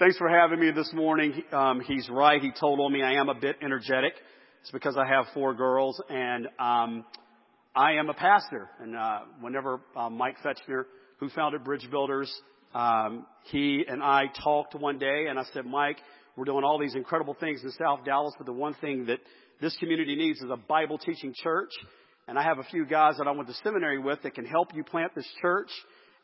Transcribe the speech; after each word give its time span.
thanks 0.00 0.16
for 0.16 0.30
having 0.30 0.58
me 0.58 0.70
this 0.70 0.90
morning. 0.94 1.42
Um, 1.52 1.82
he's 1.86 2.08
right. 2.08 2.40
He 2.40 2.52
told 2.58 2.80
on 2.80 2.90
me 2.90 3.02
I 3.02 3.20
am 3.20 3.28
a 3.28 3.34
bit 3.34 3.56
energetic. 3.62 4.14
It's 4.62 4.70
because 4.70 4.96
I 4.96 5.06
have 5.06 5.26
four 5.34 5.52
girls 5.52 6.00
and, 6.08 6.46
um, 6.58 7.04
I 7.76 7.92
am 7.92 8.08
a 8.08 8.14
pastor. 8.14 8.70
And, 8.80 8.96
uh, 8.96 9.20
whenever, 9.40 9.82
uh, 9.94 10.08
Mike 10.08 10.36
Fechner, 10.42 10.84
who 11.18 11.28
founded 11.28 11.64
Bridge 11.64 11.86
Builders, 11.90 12.34
um, 12.74 13.26
he 13.50 13.84
and 13.86 14.02
I 14.02 14.28
talked 14.42 14.74
one 14.74 14.98
day 14.98 15.26
and 15.28 15.38
I 15.38 15.42
said, 15.52 15.66
Mike, 15.66 15.98
we're 16.34 16.46
doing 16.46 16.64
all 16.64 16.78
these 16.78 16.94
incredible 16.94 17.34
things 17.34 17.62
in 17.62 17.70
South 17.72 18.02
Dallas, 18.02 18.32
but 18.38 18.46
the 18.46 18.54
one 18.54 18.72
thing 18.80 19.04
that 19.06 19.18
this 19.60 19.76
community 19.76 20.16
needs 20.16 20.40
is 20.40 20.48
a 20.50 20.56
Bible 20.56 20.96
teaching 20.96 21.34
church. 21.42 21.72
And 22.26 22.38
I 22.38 22.42
have 22.42 22.58
a 22.58 22.64
few 22.64 22.86
guys 22.86 23.18
that 23.18 23.26
I 23.26 23.32
went 23.32 23.48
to 23.48 23.54
seminary 23.62 23.98
with 23.98 24.22
that 24.22 24.34
can 24.34 24.46
help 24.46 24.74
you 24.74 24.82
plant 24.82 25.14
this 25.14 25.28
church. 25.42 25.70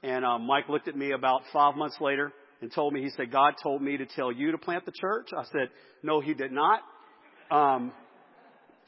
And 0.02 0.24
uh, 0.24 0.38
Mike 0.38 0.70
looked 0.70 0.88
at 0.88 0.96
me 0.96 1.12
about 1.12 1.42
five 1.52 1.76
months 1.76 1.98
later 2.00 2.32
and 2.60 2.72
told 2.72 2.92
me, 2.92 3.02
he 3.02 3.10
said, 3.10 3.30
God 3.30 3.54
told 3.62 3.82
me 3.82 3.96
to 3.96 4.06
tell 4.06 4.32
you 4.32 4.52
to 4.52 4.58
plant 4.58 4.84
the 4.86 4.92
church. 4.92 5.28
I 5.36 5.44
said, 5.44 5.68
no, 6.02 6.20
he 6.20 6.34
did 6.34 6.52
not. 6.52 6.80
Um, 7.50 7.92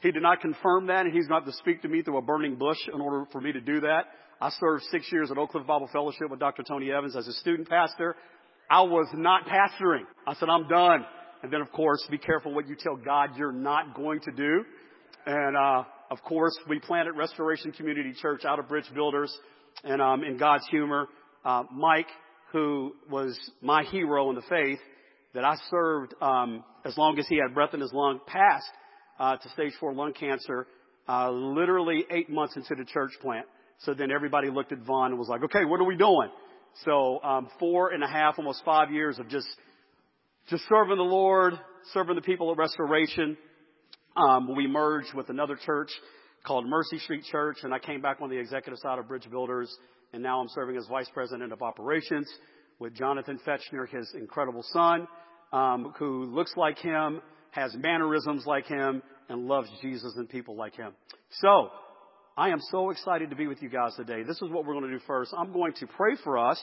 he 0.01 0.11
did 0.11 0.21
not 0.21 0.41
confirm 0.41 0.87
that, 0.87 1.05
and 1.05 1.13
he's 1.13 1.27
not 1.27 1.45
to 1.45 1.53
speak 1.53 1.81
to 1.81 1.89
me 1.89 2.01
through 2.01 2.17
a 2.17 2.21
burning 2.21 2.55
bush 2.55 2.77
in 2.93 3.01
order 3.01 3.25
for 3.31 3.41
me 3.41 3.51
to 3.51 3.61
do 3.61 3.81
that. 3.81 4.05
I 4.41 4.49
served 4.51 4.83
six 4.91 5.11
years 5.11 5.29
at 5.31 5.37
Oak 5.37 5.51
Cliff 5.51 5.67
Bible 5.67 5.89
Fellowship 5.91 6.29
with 6.29 6.39
Dr. 6.39 6.63
Tony 6.63 6.91
Evans 6.91 7.15
as 7.15 7.27
a 7.27 7.33
student 7.33 7.67
pastor. 7.69 8.15
I 8.69 8.81
was 8.81 9.07
not 9.13 9.45
pastoring. 9.45 10.03
I 10.25 10.35
said, 10.35 10.47
I'm 10.47 10.67
done. 10.67 11.05
And 11.43 11.51
then, 11.51 11.61
of 11.61 11.71
course, 11.71 12.05
be 12.09 12.17
careful 12.17 12.53
what 12.53 12.67
you 12.67 12.75
tell 12.77 12.95
God 12.95 13.31
you're 13.35 13.51
not 13.51 13.95
going 13.95 14.21
to 14.21 14.31
do. 14.31 14.63
And, 15.25 15.57
uh, 15.57 15.83
of 16.11 16.21
course, 16.23 16.57
we 16.69 16.79
planted 16.79 17.13
Restoration 17.13 17.71
Community 17.71 18.13
Church 18.21 18.45
out 18.45 18.59
of 18.59 18.69
Bridge 18.69 18.89
Builders 18.93 19.35
and, 19.83 20.01
um, 20.01 20.23
in 20.23 20.37
God's 20.37 20.65
humor. 20.69 21.07
Uh, 21.43 21.63
Mike, 21.71 22.07
who 22.51 22.93
was 23.09 23.37
my 23.61 23.83
hero 23.83 24.29
in 24.29 24.35
the 24.35 24.41
faith 24.49 24.79
that 25.33 25.45
I 25.45 25.55
served, 25.69 26.13
um, 26.21 26.63
as 26.85 26.97
long 26.97 27.19
as 27.19 27.27
he 27.27 27.37
had 27.37 27.53
breath 27.53 27.73
in 27.73 27.79
his 27.79 27.93
lung, 27.93 28.19
passed, 28.25 28.69
uh, 29.19 29.37
to 29.37 29.49
stage 29.49 29.73
four 29.79 29.93
lung 29.93 30.13
cancer, 30.13 30.67
uh, 31.07 31.29
literally 31.29 32.05
eight 32.11 32.29
months 32.29 32.55
into 32.55 32.75
the 32.75 32.85
church 32.85 33.11
plant. 33.21 33.45
So 33.79 33.93
then 33.93 34.11
everybody 34.11 34.49
looked 34.49 34.71
at 34.71 34.79
Von 34.79 35.11
and 35.11 35.19
was 35.19 35.29
like, 35.29 35.43
okay, 35.43 35.65
what 35.65 35.79
are 35.79 35.85
we 35.85 35.95
doing? 35.95 36.29
So, 36.85 37.21
um, 37.23 37.49
four 37.59 37.91
and 37.91 38.03
a 38.03 38.07
half, 38.07 38.35
almost 38.37 38.63
five 38.63 38.91
years 38.91 39.19
of 39.19 39.29
just 39.29 39.47
just 40.49 40.63
serving 40.67 40.97
the 40.97 41.03
Lord, 41.03 41.53
serving 41.93 42.15
the 42.15 42.21
people 42.21 42.51
at 42.51 42.57
Restoration. 42.57 43.37
Um, 44.15 44.55
we 44.55 44.67
merged 44.67 45.13
with 45.13 45.29
another 45.29 45.55
church 45.55 45.89
called 46.45 46.67
Mercy 46.67 46.97
Street 46.99 47.23
Church, 47.31 47.57
and 47.63 47.73
I 47.73 47.79
came 47.79 48.01
back 48.01 48.17
on 48.21 48.29
the 48.29 48.37
executive 48.37 48.79
side 48.79 48.97
of 48.97 49.07
Bridge 49.07 49.29
Builders, 49.29 49.71
and 50.13 50.23
now 50.23 50.39
I'm 50.41 50.47
serving 50.49 50.77
as 50.77 50.87
vice 50.87 51.09
president 51.13 51.53
of 51.53 51.61
operations 51.61 52.27
with 52.79 52.93
Jonathan 52.95 53.39
Fechner, 53.45 53.87
his 53.89 54.11
incredible 54.13 54.63
son, 54.71 55.07
um, 55.51 55.93
who 55.97 56.25
looks 56.25 56.53
like 56.55 56.77
him, 56.79 57.21
has 57.51 57.73
mannerisms 57.75 58.45
like 58.45 58.65
him, 58.65 59.01
and 59.27 59.47
loves 59.47 59.69
Jesus 59.81 60.13
and 60.15 60.29
people 60.29 60.55
like 60.55 60.75
him. 60.75 60.93
So, 61.41 61.69
I 62.37 62.49
am 62.49 62.59
so 62.71 62.89
excited 62.89 63.29
to 63.31 63.35
be 63.35 63.47
with 63.47 63.61
you 63.61 63.69
guys 63.69 63.93
today. 63.95 64.23
This 64.23 64.37
is 64.37 64.49
what 64.49 64.65
we're 64.65 64.73
going 64.73 64.89
to 64.89 64.97
do 64.97 65.03
first. 65.05 65.33
I'm 65.37 65.51
going 65.51 65.73
to 65.73 65.87
pray 65.87 66.15
for 66.23 66.37
us, 66.37 66.59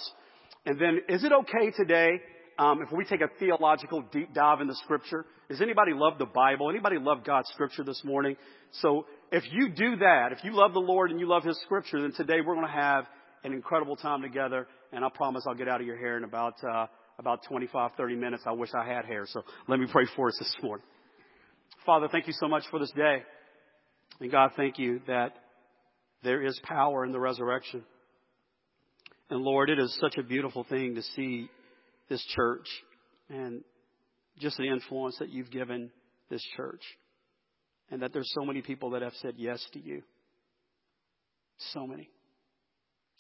and 0.64 0.80
then 0.80 1.00
is 1.08 1.22
it 1.22 1.32
okay 1.32 1.70
today 1.76 2.20
um, 2.58 2.82
if 2.82 2.90
we 2.92 3.04
take 3.04 3.20
a 3.20 3.28
theological 3.38 4.02
deep 4.12 4.32
dive 4.32 4.60
in 4.60 4.66
the 4.66 4.74
scripture. 4.76 5.26
Does 5.48 5.60
anybody 5.60 5.92
love 5.94 6.18
the 6.18 6.26
Bible? 6.26 6.70
Anybody 6.70 6.96
love 6.98 7.24
God's 7.24 7.48
scripture 7.50 7.84
this 7.84 8.02
morning? 8.04 8.36
So 8.80 9.06
if 9.30 9.44
you 9.52 9.68
do 9.68 9.96
that, 9.96 10.32
if 10.32 10.42
you 10.42 10.54
love 10.54 10.72
the 10.72 10.80
Lord 10.80 11.10
and 11.10 11.20
you 11.20 11.28
love 11.28 11.44
His 11.44 11.60
scripture, 11.62 12.00
then 12.00 12.12
today 12.12 12.40
we're 12.44 12.54
going 12.54 12.66
to 12.66 12.72
have 12.72 13.04
an 13.44 13.52
incredible 13.52 13.96
time 13.96 14.22
together. 14.22 14.66
And 14.92 15.04
I 15.04 15.08
promise 15.08 15.44
I'll 15.46 15.54
get 15.54 15.68
out 15.68 15.80
of 15.80 15.86
your 15.86 15.96
hair 15.96 16.16
in 16.16 16.24
about, 16.24 16.54
uh, 16.64 16.86
about 17.18 17.44
25, 17.48 17.92
30 17.96 18.16
minutes. 18.16 18.44
I 18.46 18.52
wish 18.52 18.70
I 18.74 18.86
had 18.86 19.04
hair. 19.04 19.24
So 19.26 19.42
let 19.68 19.78
me 19.78 19.86
pray 19.90 20.06
for 20.14 20.28
us 20.28 20.36
this 20.38 20.54
morning. 20.62 20.86
Father, 21.84 22.08
thank 22.10 22.26
you 22.26 22.32
so 22.38 22.48
much 22.48 22.64
for 22.70 22.78
this 22.78 22.92
day. 22.92 23.22
And 24.20 24.30
God, 24.30 24.50
thank 24.56 24.78
you 24.78 25.00
that 25.06 25.36
there 26.22 26.42
is 26.42 26.58
power 26.64 27.04
in 27.04 27.12
the 27.12 27.20
resurrection. 27.20 27.84
And 29.30 29.40
Lord, 29.40 29.70
it 29.70 29.78
is 29.78 29.96
such 30.00 30.16
a 30.18 30.22
beautiful 30.22 30.64
thing 30.64 30.94
to 30.94 31.02
see 31.02 31.48
this 32.08 32.24
church 32.34 32.66
and 33.28 33.62
just 34.38 34.56
the 34.56 34.68
influence 34.68 35.16
that 35.18 35.30
you've 35.30 35.50
given 35.50 35.90
this 36.30 36.44
church. 36.56 36.82
And 37.90 38.02
that 38.02 38.12
there's 38.12 38.30
so 38.34 38.44
many 38.44 38.62
people 38.62 38.90
that 38.90 39.02
have 39.02 39.14
said 39.20 39.34
yes 39.36 39.64
to 39.72 39.80
you. 39.80 40.02
So 41.72 41.86
many. 41.86 42.10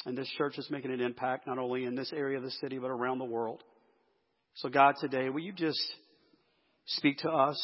And 0.06 0.16
this 0.16 0.30
church 0.38 0.56
is 0.56 0.70
making 0.70 0.92
an 0.92 1.00
impact 1.00 1.46
not 1.46 1.58
only 1.58 1.84
in 1.84 1.96
this 1.96 2.12
area 2.14 2.38
of 2.38 2.44
the 2.44 2.50
city, 2.52 2.78
but 2.78 2.90
around 2.90 3.18
the 3.18 3.24
world. 3.24 3.62
So 4.54 4.68
God, 4.68 4.94
today, 5.00 5.28
will 5.28 5.40
you 5.40 5.52
just 5.52 5.80
speak 6.86 7.18
to 7.18 7.30
us, 7.30 7.60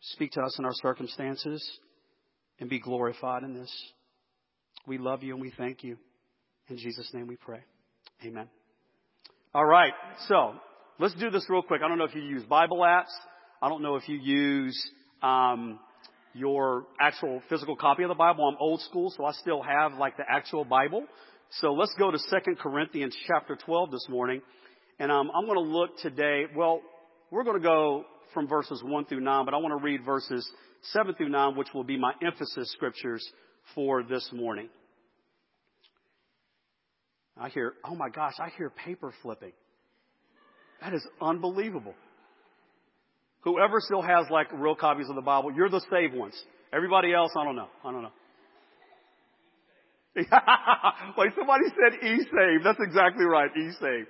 speak 0.00 0.32
to 0.32 0.40
us 0.40 0.56
in 0.58 0.64
our 0.64 0.72
circumstances, 0.74 1.62
and 2.58 2.70
be 2.70 2.80
glorified 2.80 3.42
in 3.42 3.54
this. 3.54 3.70
We 4.86 4.98
love 4.98 5.22
you 5.22 5.34
and 5.34 5.42
we 5.42 5.52
thank 5.56 5.84
you. 5.84 5.96
In 6.68 6.78
Jesus' 6.78 7.10
name 7.12 7.26
we 7.26 7.36
pray. 7.36 7.60
Amen. 8.24 8.48
All 9.54 9.64
right. 9.64 9.92
So 10.28 10.54
let's 10.98 11.14
do 11.14 11.30
this 11.30 11.44
real 11.48 11.62
quick. 11.62 11.82
I 11.84 11.88
don't 11.88 11.98
know 11.98 12.04
if 12.04 12.14
you 12.14 12.22
use 12.22 12.42
Bible 12.44 12.78
apps. 12.78 13.12
I 13.60 13.68
don't 13.68 13.82
know 13.82 13.96
if 13.96 14.08
you 14.08 14.16
use 14.16 14.90
um, 15.22 15.78
your 16.34 16.86
actual 17.00 17.42
physical 17.48 17.76
copy 17.76 18.02
of 18.02 18.08
the 18.08 18.14
Bible. 18.14 18.48
I'm 18.48 18.56
old 18.58 18.80
school, 18.80 19.12
so 19.16 19.24
I 19.24 19.32
still 19.32 19.62
have 19.62 19.94
like 19.94 20.16
the 20.16 20.24
actual 20.28 20.64
Bible. 20.64 21.04
So 21.60 21.74
let's 21.74 21.92
go 21.98 22.10
to 22.10 22.18
Second 22.18 22.58
Corinthians 22.58 23.14
chapter 23.26 23.56
12 23.56 23.90
this 23.90 24.06
morning. 24.08 24.40
And 24.98 25.12
um, 25.12 25.30
I'm 25.34 25.44
going 25.44 25.62
to 25.62 25.70
look 25.70 25.98
today, 25.98 26.44
well, 26.56 26.80
we're 27.30 27.44
going 27.44 27.60
to 27.60 27.62
go 27.62 28.04
from 28.32 28.48
verses 28.48 28.82
1 28.82 29.04
through 29.04 29.20
9, 29.20 29.44
but 29.44 29.52
I 29.52 29.58
want 29.58 29.78
to 29.78 29.84
read 29.84 30.02
verses 30.02 30.50
7 30.92 31.14
through 31.14 31.28
9, 31.28 31.56
which 31.56 31.68
will 31.74 31.84
be 31.84 31.98
my 31.98 32.14
emphasis 32.24 32.72
scriptures 32.72 33.26
for 33.74 34.02
this 34.02 34.26
morning. 34.32 34.70
I 37.36 37.50
hear, 37.50 37.74
oh 37.84 37.94
my 37.96 38.08
gosh, 38.08 38.34
I 38.38 38.48
hear 38.56 38.70
paper 38.70 39.12
flipping. 39.20 39.52
That 40.80 40.94
is 40.94 41.06
unbelievable. 41.20 41.94
Whoever 43.40 43.80
still 43.80 44.02
has 44.02 44.26
like 44.30 44.46
real 44.54 44.74
copies 44.74 45.10
of 45.10 45.16
the 45.16 45.22
Bible, 45.22 45.52
you're 45.54 45.68
the 45.68 45.84
saved 45.90 46.14
ones. 46.14 46.34
Everybody 46.72 47.12
else, 47.12 47.32
I 47.36 47.44
don't 47.44 47.56
know. 47.56 47.68
I 47.84 47.92
don't 47.92 48.02
know. 48.02 48.12
Wait, 51.16 51.32
somebody 51.36 51.64
said 51.68 52.06
e-save. 52.06 52.64
That's 52.64 52.80
exactly 52.80 53.24
right. 53.24 53.50
E-save. 53.56 54.06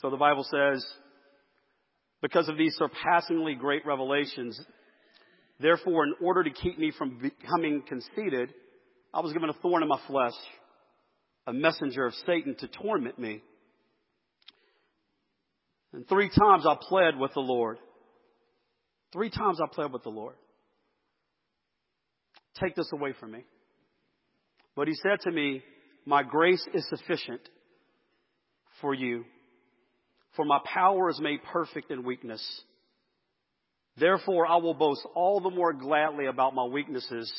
So 0.00 0.10
the 0.10 0.16
Bible 0.16 0.44
says, 0.50 0.84
because 2.20 2.48
of 2.48 2.56
these 2.56 2.74
surpassingly 2.76 3.54
great 3.54 3.84
revelations, 3.84 4.60
therefore, 5.60 6.04
in 6.04 6.14
order 6.20 6.44
to 6.44 6.50
keep 6.50 6.78
me 6.78 6.92
from 6.96 7.18
becoming 7.20 7.82
conceited, 7.88 8.54
I 9.12 9.20
was 9.20 9.32
given 9.32 9.48
a 9.48 9.54
thorn 9.54 9.82
in 9.82 9.88
my 9.88 10.00
flesh 10.06 10.34
a 11.46 11.52
messenger 11.52 12.06
of 12.06 12.14
Satan 12.26 12.54
to 12.60 12.68
torment 12.68 13.18
me. 13.18 13.42
And 15.92 16.08
three 16.08 16.28
times 16.28 16.64
I 16.66 16.76
pled 16.80 17.18
with 17.18 17.34
the 17.34 17.40
Lord. 17.40 17.78
Three 19.12 19.30
times 19.30 19.58
I 19.60 19.66
pled 19.72 19.92
with 19.92 20.04
the 20.04 20.10
Lord. 20.10 20.36
Take 22.60 22.76
this 22.76 22.88
away 22.92 23.14
from 23.18 23.32
me. 23.32 23.44
But 24.74 24.88
he 24.88 24.94
said 24.94 25.20
to 25.22 25.30
me, 25.30 25.62
My 26.06 26.22
grace 26.22 26.66
is 26.74 26.86
sufficient 26.88 27.40
for 28.80 28.94
you, 28.94 29.24
for 30.36 30.44
my 30.44 30.58
power 30.64 31.10
is 31.10 31.20
made 31.20 31.40
perfect 31.52 31.90
in 31.90 32.04
weakness. 32.04 32.42
Therefore, 33.96 34.46
I 34.46 34.56
will 34.56 34.74
boast 34.74 35.06
all 35.14 35.40
the 35.40 35.50
more 35.50 35.72
gladly 35.72 36.26
about 36.26 36.54
my 36.54 36.64
weaknesses, 36.64 37.30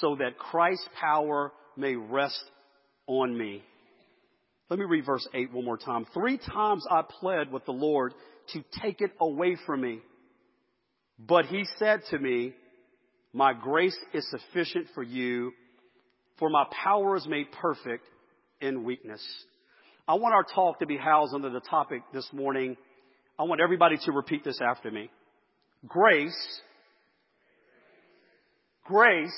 so 0.00 0.16
that 0.16 0.38
Christ's 0.38 0.88
power 1.00 1.52
may 1.76 1.94
rest 1.94 2.42
on 3.06 3.36
me. 3.36 3.62
Let 4.68 4.80
me 4.80 4.84
read 4.84 5.06
verse 5.06 5.26
8 5.32 5.52
one 5.52 5.64
more 5.64 5.78
time. 5.78 6.06
Three 6.12 6.38
times 6.38 6.84
I 6.90 7.02
pled 7.02 7.52
with 7.52 7.64
the 7.66 7.72
Lord 7.72 8.14
to 8.52 8.64
take 8.82 9.00
it 9.00 9.12
away 9.20 9.56
from 9.64 9.82
me. 9.82 10.00
But 11.18 11.46
he 11.46 11.64
said 11.78 12.00
to 12.10 12.18
me, 12.18 12.52
my 13.32 13.52
grace 13.52 13.96
is 14.12 14.28
sufficient 14.30 14.88
for 14.94 15.02
you, 15.02 15.52
for 16.38 16.50
my 16.50 16.64
power 16.84 17.16
is 17.16 17.26
made 17.26 17.46
perfect 17.52 18.04
in 18.60 18.84
weakness. 18.84 19.22
I 20.08 20.14
want 20.14 20.34
our 20.34 20.44
talk 20.54 20.80
to 20.80 20.86
be 20.86 20.96
housed 20.96 21.34
under 21.34 21.50
the 21.50 21.60
topic 21.60 22.02
this 22.12 22.28
morning. 22.32 22.76
I 23.38 23.44
want 23.44 23.60
everybody 23.60 23.96
to 24.04 24.12
repeat 24.12 24.44
this 24.44 24.60
after 24.60 24.90
me. 24.90 25.10
Grace, 25.86 26.60
grace 28.86 29.32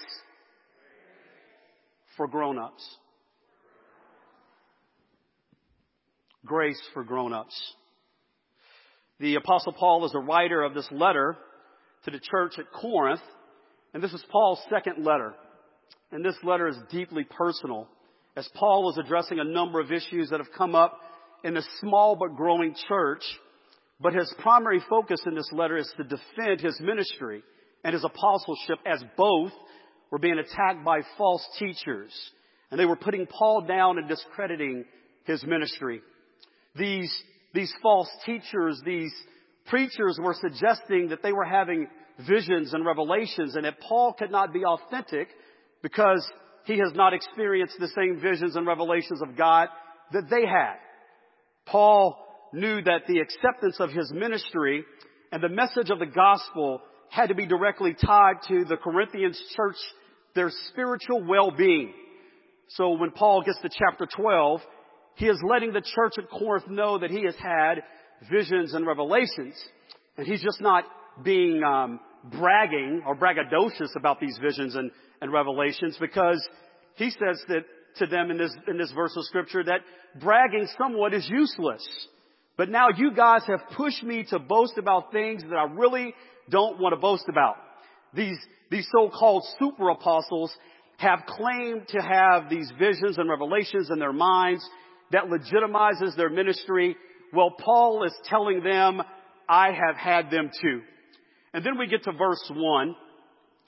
for 2.16 2.28
grown-ups. 2.28 2.98
grace 6.48 6.80
for 6.94 7.04
grown-ups. 7.04 7.74
The 9.20 9.36
apostle 9.36 9.72
Paul 9.72 10.06
is 10.06 10.14
a 10.14 10.18
writer 10.18 10.62
of 10.62 10.74
this 10.74 10.88
letter 10.90 11.36
to 12.04 12.10
the 12.10 12.18
church 12.18 12.54
at 12.58 12.72
Corinth, 12.72 13.20
and 13.92 14.02
this 14.02 14.12
is 14.12 14.24
Paul's 14.30 14.60
second 14.70 15.04
letter. 15.04 15.34
And 16.10 16.24
this 16.24 16.36
letter 16.42 16.68
is 16.68 16.76
deeply 16.90 17.24
personal 17.24 17.88
as 18.36 18.48
Paul 18.54 18.90
is 18.90 18.98
addressing 18.98 19.40
a 19.40 19.44
number 19.44 19.80
of 19.80 19.92
issues 19.92 20.30
that 20.30 20.40
have 20.40 20.52
come 20.56 20.74
up 20.74 20.98
in 21.44 21.56
a 21.56 21.62
small 21.80 22.16
but 22.16 22.36
growing 22.36 22.74
church, 22.88 23.22
but 24.00 24.14
his 24.14 24.32
primary 24.38 24.80
focus 24.88 25.20
in 25.26 25.34
this 25.34 25.50
letter 25.52 25.76
is 25.76 25.92
to 25.96 26.04
defend 26.04 26.60
his 26.60 26.78
ministry 26.80 27.42
and 27.84 27.92
his 27.92 28.04
apostleship 28.04 28.78
as 28.86 29.02
both 29.16 29.52
were 30.10 30.18
being 30.18 30.38
attacked 30.38 30.84
by 30.84 31.00
false 31.16 31.44
teachers. 31.58 32.12
And 32.70 32.78
they 32.78 32.86
were 32.86 32.96
putting 32.96 33.26
Paul 33.26 33.62
down 33.62 33.98
and 33.98 34.08
discrediting 34.08 34.84
his 35.24 35.44
ministry. 35.44 36.00
These, 36.76 37.12
these 37.54 37.72
false 37.82 38.08
teachers, 38.24 38.80
these 38.84 39.12
preachers 39.66 40.18
were 40.20 40.34
suggesting 40.40 41.08
that 41.08 41.22
they 41.22 41.32
were 41.32 41.44
having 41.44 41.88
visions 42.26 42.72
and 42.72 42.84
revelations 42.84 43.54
and 43.54 43.64
that 43.64 43.80
Paul 43.80 44.14
could 44.14 44.30
not 44.30 44.52
be 44.52 44.64
authentic 44.64 45.28
because 45.82 46.26
he 46.64 46.78
has 46.78 46.92
not 46.94 47.14
experienced 47.14 47.76
the 47.78 47.88
same 47.88 48.20
visions 48.20 48.56
and 48.56 48.66
revelations 48.66 49.22
of 49.22 49.36
God 49.36 49.68
that 50.12 50.28
they 50.30 50.46
had. 50.46 50.76
Paul 51.66 52.16
knew 52.52 52.82
that 52.82 53.02
the 53.06 53.20
acceptance 53.20 53.76
of 53.80 53.90
his 53.90 54.10
ministry 54.12 54.84
and 55.32 55.42
the 55.42 55.48
message 55.48 55.90
of 55.90 55.98
the 55.98 56.06
gospel 56.06 56.80
had 57.10 57.28
to 57.28 57.34
be 57.34 57.46
directly 57.46 57.94
tied 57.94 58.36
to 58.48 58.64
the 58.64 58.76
Corinthians 58.76 59.40
church, 59.56 59.76
their 60.34 60.50
spiritual 60.70 61.24
well-being. 61.24 61.92
So 62.68 62.90
when 62.92 63.10
Paul 63.10 63.42
gets 63.42 63.60
to 63.60 63.68
chapter 63.68 64.06
12, 64.14 64.60
he 65.16 65.26
is 65.26 65.38
letting 65.48 65.72
the 65.72 65.80
church 65.80 66.14
at 66.18 66.30
Corinth 66.30 66.68
know 66.68 66.98
that 66.98 67.10
he 67.10 67.24
has 67.24 67.34
had 67.36 67.82
visions 68.30 68.74
and 68.74 68.86
revelations. 68.86 69.54
And 70.16 70.26
he's 70.26 70.42
just 70.42 70.60
not 70.60 70.84
being 71.22 71.62
um, 71.64 72.00
bragging 72.24 73.02
or 73.06 73.16
braggadocious 73.16 73.96
about 73.96 74.20
these 74.20 74.38
visions 74.40 74.74
and, 74.74 74.90
and 75.20 75.32
revelations 75.32 75.96
because 76.00 76.40
he 76.96 77.10
says 77.10 77.42
that 77.48 77.64
to 77.96 78.06
them 78.06 78.30
in 78.30 78.38
this, 78.38 78.54
in 78.68 78.78
this 78.78 78.92
verse 78.92 79.16
of 79.16 79.24
scripture 79.24 79.64
that 79.64 79.80
bragging 80.20 80.68
somewhat 80.78 81.14
is 81.14 81.28
useless. 81.28 81.86
But 82.56 82.68
now 82.68 82.88
you 82.96 83.12
guys 83.14 83.42
have 83.46 83.60
pushed 83.76 84.02
me 84.02 84.24
to 84.30 84.38
boast 84.38 84.78
about 84.78 85.12
things 85.12 85.42
that 85.42 85.56
I 85.56 85.64
really 85.64 86.14
don't 86.50 86.80
want 86.80 86.92
to 86.92 87.00
boast 87.00 87.24
about. 87.28 87.56
These, 88.14 88.38
these 88.70 88.88
so-called 88.90 89.44
super 89.58 89.90
apostles 89.90 90.52
have 90.96 91.20
claimed 91.26 91.86
to 91.88 92.00
have 92.00 92.50
these 92.50 92.70
visions 92.78 93.18
and 93.18 93.30
revelations 93.30 93.90
in 93.90 93.98
their 93.98 94.12
minds 94.12 94.68
that 95.12 95.24
legitimizes 95.24 96.16
their 96.16 96.30
ministry. 96.30 96.96
Well, 97.32 97.50
Paul 97.50 98.04
is 98.04 98.14
telling 98.24 98.62
them, 98.62 99.02
I 99.48 99.68
have 99.68 99.96
had 99.96 100.30
them 100.30 100.50
too. 100.60 100.82
And 101.54 101.64
then 101.64 101.78
we 101.78 101.86
get 101.86 102.02
to 102.04 102.12
verse 102.12 102.50
one, 102.52 102.94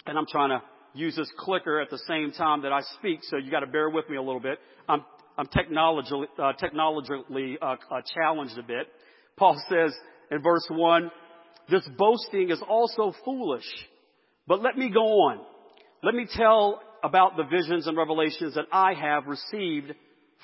and 0.06 0.18
I'm 0.18 0.26
trying 0.30 0.50
to 0.50 0.62
use 0.94 1.16
this 1.16 1.30
clicker 1.38 1.80
at 1.80 1.90
the 1.90 1.98
same 2.08 2.32
time 2.32 2.62
that 2.62 2.72
I 2.72 2.80
speak, 2.98 3.20
so 3.22 3.36
you 3.36 3.50
got 3.50 3.60
to 3.60 3.66
bear 3.66 3.90
with 3.90 4.08
me 4.08 4.16
a 4.16 4.22
little 4.22 4.40
bit. 4.40 4.58
I'm, 4.88 5.04
I'm 5.38 5.46
technologically, 5.46 6.26
uh, 6.38 6.52
technologically 6.54 7.58
uh, 7.60 7.76
uh, 7.90 8.00
challenged 8.14 8.58
a 8.58 8.62
bit. 8.62 8.88
Paul 9.36 9.60
says 9.68 9.94
in 10.30 10.42
verse 10.42 10.66
one, 10.70 11.10
this 11.70 11.88
boasting 11.96 12.50
is 12.50 12.60
also 12.68 13.14
foolish. 13.24 13.66
But 14.46 14.62
let 14.62 14.76
me 14.76 14.90
go 14.90 15.04
on. 15.04 15.40
Let 16.02 16.14
me 16.14 16.26
tell 16.32 16.82
about 17.04 17.36
the 17.36 17.44
visions 17.44 17.86
and 17.86 17.96
revelations 17.96 18.54
that 18.54 18.66
I 18.72 18.94
have 18.94 19.26
received 19.26 19.94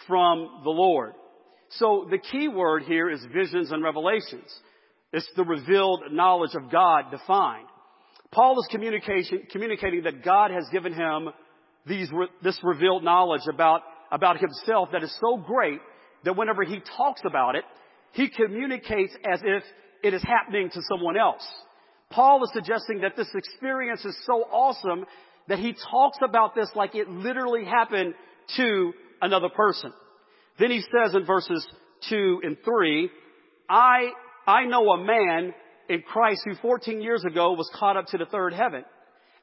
from 0.06 0.60
the 0.64 0.70
Lord. 0.70 1.14
So 1.70 2.06
the 2.08 2.18
key 2.18 2.48
word 2.48 2.84
here 2.84 3.10
is 3.10 3.20
visions 3.34 3.72
and 3.72 3.82
revelations. 3.82 4.54
It's 5.12 5.28
the 5.36 5.44
revealed 5.44 6.02
knowledge 6.12 6.54
of 6.54 6.70
God 6.70 7.10
defined. 7.10 7.66
Paul 8.32 8.58
is 8.60 8.66
communicating 8.70 10.02
that 10.04 10.24
God 10.24 10.50
has 10.50 10.66
given 10.70 10.92
him 10.92 11.28
these, 11.86 12.08
this 12.42 12.58
revealed 12.62 13.04
knowledge 13.04 13.46
about, 13.52 13.82
about 14.10 14.38
himself 14.38 14.90
that 14.92 15.02
is 15.02 15.16
so 15.20 15.36
great 15.36 15.80
that 16.24 16.36
whenever 16.36 16.64
he 16.64 16.80
talks 16.96 17.20
about 17.24 17.54
it, 17.54 17.64
he 18.12 18.28
communicates 18.28 19.14
as 19.24 19.40
if 19.44 19.62
it 20.02 20.14
is 20.14 20.22
happening 20.22 20.70
to 20.70 20.80
someone 20.88 21.16
else. 21.16 21.46
Paul 22.10 22.42
is 22.44 22.50
suggesting 22.52 23.00
that 23.00 23.16
this 23.16 23.28
experience 23.34 24.04
is 24.04 24.16
so 24.24 24.44
awesome 24.50 25.04
that 25.48 25.58
he 25.58 25.74
talks 25.90 26.18
about 26.22 26.54
this 26.54 26.68
like 26.74 26.94
it 26.94 27.08
literally 27.08 27.64
happened 27.64 28.14
to 28.56 28.92
another 29.22 29.48
person. 29.48 29.92
Then 30.58 30.70
he 30.70 30.80
says 30.80 31.14
in 31.14 31.24
verses 31.24 31.66
2 32.08 32.40
and 32.42 32.56
3, 32.64 33.10
I, 33.68 34.10
I 34.46 34.64
know 34.66 34.90
a 34.90 35.04
man 35.04 35.52
in 35.88 36.02
Christ 36.02 36.42
who 36.44 36.54
14 36.56 37.00
years 37.00 37.24
ago 37.24 37.52
was 37.52 37.70
caught 37.74 37.96
up 37.96 38.06
to 38.08 38.18
the 38.18 38.26
third 38.26 38.52
heaven. 38.52 38.84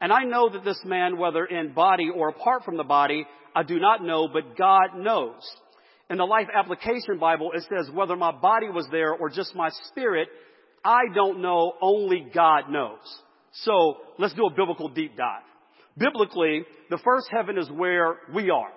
And 0.01 0.11
I 0.11 0.23
know 0.23 0.49
that 0.49 0.65
this 0.65 0.79
man, 0.83 1.17
whether 1.17 1.45
in 1.45 1.73
body 1.73 2.09
or 2.13 2.29
apart 2.29 2.63
from 2.63 2.77
the 2.77 2.83
body, 2.83 3.25
I 3.55 3.63
do 3.63 3.79
not 3.79 4.03
know, 4.03 4.27
but 4.27 4.57
God 4.57 4.97
knows. 4.97 5.41
In 6.09 6.17
the 6.17 6.25
Life 6.25 6.47
Application 6.53 7.17
Bible, 7.19 7.51
it 7.53 7.63
says, 7.63 7.89
whether 7.93 8.15
my 8.15 8.31
body 8.31 8.67
was 8.69 8.87
there 8.91 9.13
or 9.13 9.29
just 9.29 9.55
my 9.55 9.69
spirit, 9.89 10.27
I 10.83 11.03
don't 11.13 11.41
know, 11.41 11.73
only 11.81 12.27
God 12.33 12.69
knows. 12.69 12.99
So 13.53 13.97
let's 14.19 14.33
do 14.33 14.45
a 14.45 14.53
biblical 14.53 14.89
deep 14.89 15.15
dive. 15.15 15.43
Biblically, 15.97 16.63
the 16.89 16.99
first 17.03 17.27
heaven 17.31 17.57
is 17.57 17.69
where 17.69 18.17
we 18.33 18.49
are. 18.49 18.71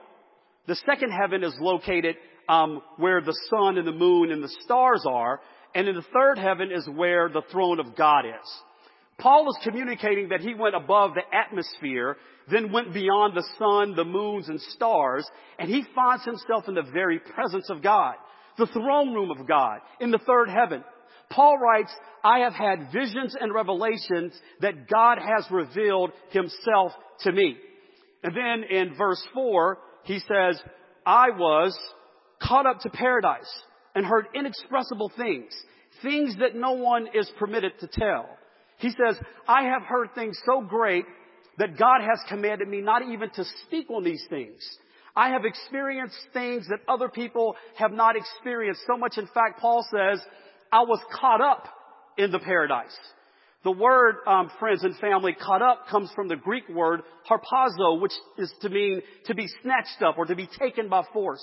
The 0.67 0.77
second 0.87 1.11
heaven 1.11 1.43
is 1.43 1.55
located 1.59 2.17
um, 2.49 2.83
where 2.99 3.21
the 3.21 3.37
sun 3.51 3.79
and 3.79 3.87
the 3.87 3.93
moon 3.93 4.31
and 4.31 4.43
the 4.43 4.55
stars 4.65 5.05
are, 5.09 5.41
and 5.77 5.89
in 5.89 5.95
the 5.95 6.03
third 6.11 6.39
heaven 6.39 6.71
is 6.73 6.89
where 6.89 7.29
the 7.29 7.43
throne 7.53 7.79
of 7.79 7.95
God 7.95 8.25
is. 8.25 8.63
Paul 9.19 9.51
is 9.51 9.59
communicating 9.63 10.31
that 10.31 10.41
he 10.41 10.55
went 10.55 10.75
above 10.75 11.11
the 11.13 11.37
atmosphere, 11.37 12.17
then 12.51 12.73
went 12.73 12.95
beyond 12.95 13.37
the 13.37 13.47
sun, 13.59 13.95
the 13.95 14.05
moons, 14.05 14.49
and 14.49 14.59
stars, 14.59 15.29
and 15.59 15.69
he 15.69 15.85
finds 15.95 16.25
himself 16.25 16.67
in 16.67 16.75
the 16.75 16.91
very 16.95 17.19
presence 17.19 17.69
of 17.69 17.83
God, 17.83 18.15
the 18.57 18.67
throne 18.69 19.13
room 19.13 19.31
of 19.31 19.47
God, 19.47 19.81
in 20.01 20.11
the 20.11 20.19
third 20.27 20.49
heaven. 20.49 20.83
Paul 21.29 21.59
writes, 21.59 21.91
I 22.25 22.39
have 22.39 22.55
had 22.55 22.91
visions 22.91 23.37
and 23.39 23.53
revelations 23.53 24.33
that 24.63 24.89
God 24.89 25.19
has 25.19 25.45
revealed 25.51 26.13
himself 26.31 26.93
to 27.21 27.33
me. 27.33 27.59
And 28.23 28.35
then 28.35 28.65
in 28.71 28.97
verse 28.97 29.23
four, 29.35 29.77
he 30.05 30.21
says, 30.21 30.59
I 31.05 31.31
was 31.37 31.79
caught 32.43 32.65
up 32.65 32.81
to 32.81 32.89
paradise 32.89 33.53
and 33.97 34.05
heard 34.07 34.27
inexpressible 34.35 35.11
things, 35.17 35.51
things 36.03 36.37
that 36.39 36.55
no 36.55 36.73
one 36.73 37.09
is 37.15 37.29
permitted 37.39 37.73
to 37.81 37.89
tell. 37.89 38.29
He 38.79 38.91
says, 38.91 39.17
I 39.49 39.65
have 39.65 39.83
heard 39.83 40.09
things 40.15 40.39
so 40.47 40.61
great 40.61 41.07
that 41.59 41.79
God 41.79 42.03
has 42.03 42.21
commanded 42.29 42.69
me 42.69 42.83
not 42.83 43.03
even 43.03 43.31
to 43.31 43.45
speak 43.67 43.91
on 43.91 44.05
these 44.05 44.23
things. 44.29 44.61
I 45.17 45.31
have 45.31 45.47
experienced 45.47 46.19
things 46.35 46.67
that 46.69 46.81
other 46.87 47.09
people 47.09 47.57
have 47.79 47.91
not 47.91 48.17
experienced 48.17 48.83
so 48.87 48.99
much. 48.99 49.17
In 49.17 49.27
fact, 49.29 49.61
Paul 49.61 49.85
says, 49.91 50.21
I 50.71 50.81
was 50.81 51.01
caught 51.19 51.41
up 51.41 51.67
in 52.19 52.31
the 52.31 52.39
paradise. 52.39 52.95
The 53.65 53.73
word, 53.73 54.17
um, 54.27 54.51
friends 54.61 54.85
and 54.85 54.95
family, 54.99 55.33
caught 55.33 55.63
up 55.63 55.89
comes 55.91 56.11
from 56.15 56.29
the 56.29 56.37
Greek 56.37 56.69
word 56.69 57.01
harpazo, 57.29 57.99
which 58.01 58.13
is 58.37 58.53
to 58.61 58.69
mean 58.69 59.01
to 59.25 59.35
be 59.35 59.47
snatched 59.63 60.03
up 60.07 60.19
or 60.19 60.27
to 60.27 60.37
be 60.37 60.49
taken 60.61 60.91
by 60.91 61.03
force. 61.15 61.43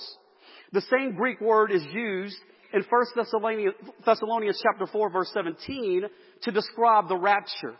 The 0.74 0.82
same 0.90 1.14
Greek 1.14 1.40
word 1.40 1.70
is 1.70 1.84
used 1.92 2.36
in 2.72 2.82
1 2.82 3.04
Thessalonians, 3.14 3.74
Thessalonians 4.04 4.60
chapter 4.60 4.90
4 4.90 5.08
verse 5.08 5.30
17 5.32 6.02
to 6.42 6.50
describe 6.50 7.06
the 7.08 7.16
rapture. 7.16 7.76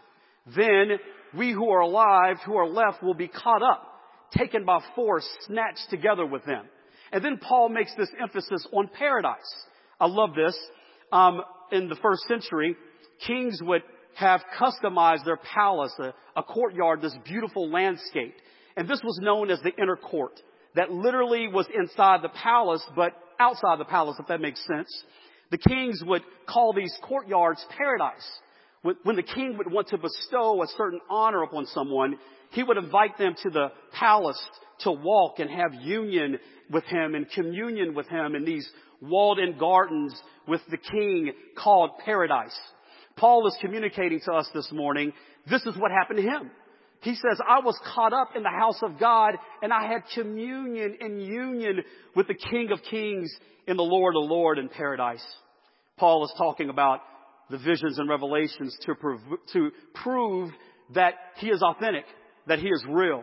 Then 0.55 0.99
we 1.37 1.51
who 1.51 1.71
are 1.71 1.81
alive, 1.81 2.37
who 2.47 2.55
are 2.55 2.69
left, 2.69 3.03
will 3.03 3.15
be 3.15 3.27
caught 3.27 3.65
up, 3.65 3.83
taken 4.39 4.65
by 4.65 4.79
force, 4.95 5.29
snatched 5.49 5.91
together 5.91 6.25
with 6.25 6.45
them. 6.45 6.67
And 7.11 7.25
then 7.25 7.39
Paul 7.39 7.69
makes 7.69 7.93
this 7.97 8.11
emphasis 8.23 8.65
on 8.73 8.89
paradise. 8.97 9.41
I 9.99 10.07
love 10.07 10.31
this 10.37 10.57
um, 11.11 11.41
in 11.73 11.89
the 11.89 11.97
first 11.97 12.23
century, 12.29 12.77
kings 13.27 13.59
would 13.63 13.83
have 14.15 14.41
customized 14.57 15.25
their 15.25 15.39
palace, 15.53 15.95
a, 15.99 16.15
a 16.37 16.45
courtyard, 16.45 17.03
this 17.03 17.17
beautiful 17.25 17.69
landscape. 17.69 18.37
And 18.77 18.89
this 18.89 19.01
was 19.03 19.19
known 19.21 19.51
as 19.51 19.59
the 19.63 19.75
inner 19.83 19.97
court 19.97 20.41
that 20.75 20.91
literally 20.91 21.49
was 21.49 21.67
inside 21.75 22.23
the 22.23 22.29
palace, 22.29 22.83
but 22.95 23.13
outside 23.39 23.79
the 23.79 23.85
palace, 23.85 24.17
if 24.19 24.27
that 24.29 24.41
makes 24.41 24.65
sense. 24.67 24.89
The 25.51 25.59
kings 25.59 26.03
would 26.05 26.23
call 26.47 26.73
these 26.73 26.97
courtyards 27.03 27.65
paradise. 27.77 28.29
When 29.03 29.17
the 29.17 29.23
king 29.23 29.57
would 29.57 29.71
want 29.71 29.89
to 29.89 29.99
bestow 29.99 30.63
a 30.63 30.67
certain 30.77 31.01
honor 31.09 31.43
upon 31.43 31.67
someone, 31.67 32.19
he 32.51 32.63
would 32.63 32.77
invite 32.77 33.17
them 33.19 33.35
to 33.43 33.51
the 33.51 33.69
palace 33.93 34.43
to 34.81 34.93
walk 34.93 35.39
and 35.39 35.49
have 35.51 35.75
union 35.75 36.39
with 36.71 36.85
him 36.85 37.15
and 37.15 37.31
communion 37.31 37.95
with 37.95 38.09
him 38.09 38.35
in 38.35 38.45
these 38.45 38.69
walled 39.01 39.39
in 39.39 39.59
gardens 39.59 40.15
with 40.47 40.61
the 40.71 40.77
king 40.77 41.33
called 41.57 41.91
paradise. 42.05 42.59
Paul 43.17 43.47
is 43.47 43.57
communicating 43.61 44.21
to 44.25 44.33
us 44.33 44.49
this 44.55 44.71
morning, 44.73 45.13
this 45.49 45.65
is 45.67 45.77
what 45.79 45.91
happened 45.91 46.19
to 46.19 46.23
him. 46.23 46.51
He 47.05 47.15
says, 47.15 47.39
I 47.47 47.61
was 47.61 47.79
caught 47.95 48.15
up 48.15 48.31
in 48.35 48.43
the 48.43 48.49
house 48.49 48.79
of 48.83 48.99
God 48.99 49.35
and 49.63 49.75
I 49.75 49.87
had 49.87 50.05
communion 50.15 50.97
and 51.01 51.23
union 51.23 51.83
with 52.17 52.29
the 52.29 52.35
King 52.35 52.71
of 52.73 52.81
Kings 52.91 53.31
in 53.69 53.77
the 53.77 53.83
Lord 53.83 54.15
of 54.17 54.29
Lord 54.29 54.59
in 54.59 54.71
paradise. 54.71 55.25
Paul 55.99 56.25
is 56.25 56.33
talking 56.39 56.71
about 56.71 57.01
the 57.51 57.59
visions 57.59 57.99
and 57.99 58.09
revelations 58.09 58.75
to 58.87 58.95
prove, 58.95 59.21
to 59.53 59.71
prove 59.95 60.51
that 60.95 61.13
he 61.37 61.49
is 61.49 61.63
authentic, 61.63 62.07
that 62.47 62.59
he 62.59 62.69
is 62.69 62.83
real. 62.89 63.23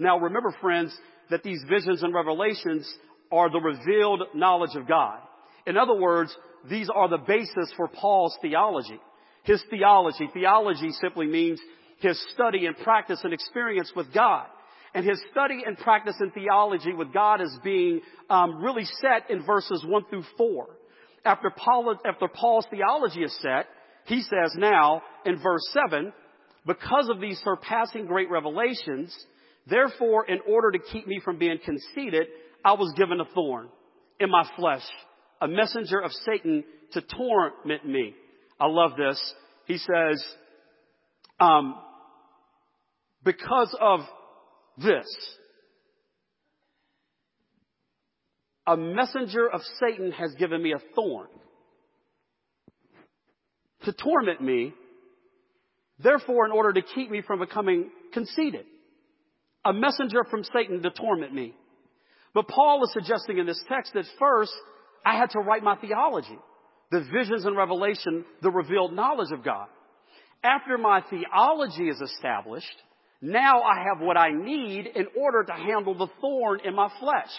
Now 0.00 0.18
remember 0.18 0.52
friends 0.60 0.92
that 1.30 1.44
these 1.44 1.62
visions 1.70 2.02
and 2.02 2.12
revelations 2.12 2.92
are 3.30 3.48
the 3.48 3.60
revealed 3.60 4.22
knowledge 4.34 4.74
of 4.74 4.88
God. 4.88 5.20
In 5.68 5.76
other 5.76 5.94
words, 5.94 6.36
these 6.68 6.90
are 6.92 7.08
the 7.08 7.18
basis 7.18 7.72
for 7.76 7.86
Paul's 7.86 8.36
theology. 8.42 8.98
His 9.44 9.62
theology. 9.70 10.28
Theology 10.34 10.90
simply 11.00 11.26
means 11.26 11.60
his 12.00 12.20
study 12.34 12.66
and 12.66 12.76
practice 12.78 13.20
and 13.22 13.32
experience 13.32 13.92
with 13.94 14.12
God. 14.12 14.46
And 14.92 15.08
his 15.08 15.22
study 15.30 15.62
and 15.64 15.78
practice 15.78 16.16
in 16.20 16.32
theology 16.32 16.92
with 16.92 17.12
God 17.12 17.40
is 17.40 17.56
being 17.62 18.00
um, 18.28 18.62
really 18.62 18.84
set 19.00 19.30
in 19.30 19.44
verses 19.46 19.84
one 19.86 20.04
through 20.10 20.24
four. 20.36 20.66
After, 21.24 21.50
Paul, 21.56 21.94
after 22.04 22.26
Paul's 22.26 22.66
theology 22.70 23.22
is 23.22 23.38
set, 23.40 23.66
he 24.06 24.22
says 24.22 24.54
now 24.56 25.02
in 25.24 25.40
verse 25.40 25.62
seven, 25.72 26.12
because 26.66 27.08
of 27.08 27.20
these 27.20 27.40
surpassing 27.44 28.06
great 28.06 28.30
revelations, 28.30 29.16
therefore, 29.68 30.26
in 30.26 30.40
order 30.48 30.72
to 30.72 30.78
keep 30.92 31.06
me 31.06 31.20
from 31.24 31.38
being 31.38 31.58
conceited, 31.64 32.26
I 32.64 32.72
was 32.72 32.92
given 32.96 33.20
a 33.20 33.24
thorn 33.34 33.68
in 34.18 34.30
my 34.30 34.44
flesh, 34.56 34.82
a 35.40 35.48
messenger 35.48 36.00
of 36.00 36.10
Satan 36.26 36.64
to 36.92 37.00
torment 37.00 37.86
me. 37.86 38.14
I 38.58 38.66
love 38.66 38.92
this. 38.96 39.34
He 39.66 39.78
says, 39.78 40.24
um, 41.38 41.76
because 43.24 43.74
of 43.80 44.00
this, 44.78 45.06
a 48.66 48.76
messenger 48.76 49.48
of 49.50 49.60
Satan 49.80 50.12
has 50.12 50.34
given 50.38 50.62
me 50.62 50.72
a 50.72 50.94
thorn 50.94 51.28
to 53.84 53.92
torment 53.92 54.40
me, 54.40 54.74
therefore, 55.98 56.46
in 56.46 56.52
order 56.52 56.72
to 56.74 56.82
keep 56.94 57.10
me 57.10 57.22
from 57.26 57.40
becoming 57.40 57.90
conceited. 58.12 58.66
A 59.64 59.72
messenger 59.72 60.24
from 60.30 60.44
Satan 60.44 60.82
to 60.82 60.90
torment 60.90 61.34
me. 61.34 61.54
But 62.32 62.48
Paul 62.48 62.84
is 62.84 62.92
suggesting 62.92 63.38
in 63.38 63.46
this 63.46 63.62
text 63.68 63.92
that 63.94 64.04
first, 64.18 64.52
I 65.04 65.16
had 65.16 65.30
to 65.30 65.40
write 65.40 65.62
my 65.62 65.76
theology, 65.76 66.38
the 66.90 67.04
visions 67.12 67.44
and 67.44 67.56
revelation, 67.56 68.24
the 68.42 68.50
revealed 68.50 68.92
knowledge 68.92 69.32
of 69.32 69.44
God. 69.44 69.66
After 70.42 70.78
my 70.78 71.02
theology 71.10 71.88
is 71.88 72.00
established, 72.00 72.66
now 73.20 73.62
I 73.62 73.84
have 73.84 74.00
what 74.00 74.16
I 74.16 74.30
need 74.30 74.86
in 74.94 75.06
order 75.18 75.44
to 75.44 75.52
handle 75.52 75.94
the 75.94 76.08
thorn 76.20 76.60
in 76.64 76.74
my 76.74 76.90
flesh. 76.98 77.30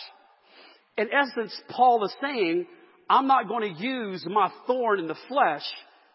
In 0.97 1.07
essence, 1.11 1.59
Paul 1.69 2.05
is 2.05 2.15
saying, 2.21 2.67
I'm 3.09 3.27
not 3.27 3.47
going 3.47 3.73
to 3.73 3.81
use 3.81 4.25
my 4.29 4.49
thorn 4.67 4.99
in 4.99 5.07
the 5.07 5.17
flesh, 5.27 5.63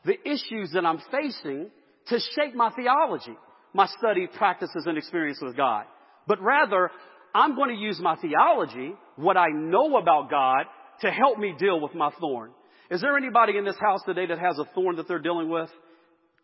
the 0.04 0.16
issues 0.28 0.70
that 0.72 0.86
I'm 0.86 1.00
facing, 1.10 1.70
to 2.08 2.18
shape 2.36 2.54
my 2.54 2.70
theology, 2.70 3.36
my 3.74 3.86
study, 3.98 4.28
practices, 4.28 4.84
and 4.86 4.96
experience 4.96 5.38
with 5.42 5.56
God. 5.56 5.84
But 6.28 6.40
rather, 6.40 6.90
I'm 7.34 7.56
going 7.56 7.74
to 7.74 7.80
use 7.80 7.98
my 8.00 8.16
theology, 8.16 8.94
what 9.16 9.36
I 9.36 9.48
know 9.52 9.96
about 9.96 10.30
God, 10.30 10.64
to 11.00 11.10
help 11.10 11.38
me 11.38 11.54
deal 11.58 11.80
with 11.80 11.94
my 11.94 12.10
thorn. 12.20 12.52
Is 12.90 13.00
there 13.00 13.16
anybody 13.16 13.58
in 13.58 13.64
this 13.64 13.76
house 13.80 14.00
today 14.06 14.26
that 14.26 14.38
has 14.38 14.58
a 14.58 14.64
thorn 14.74 14.96
that 14.96 15.08
they're 15.08 15.18
dealing 15.18 15.50
with? 15.50 15.68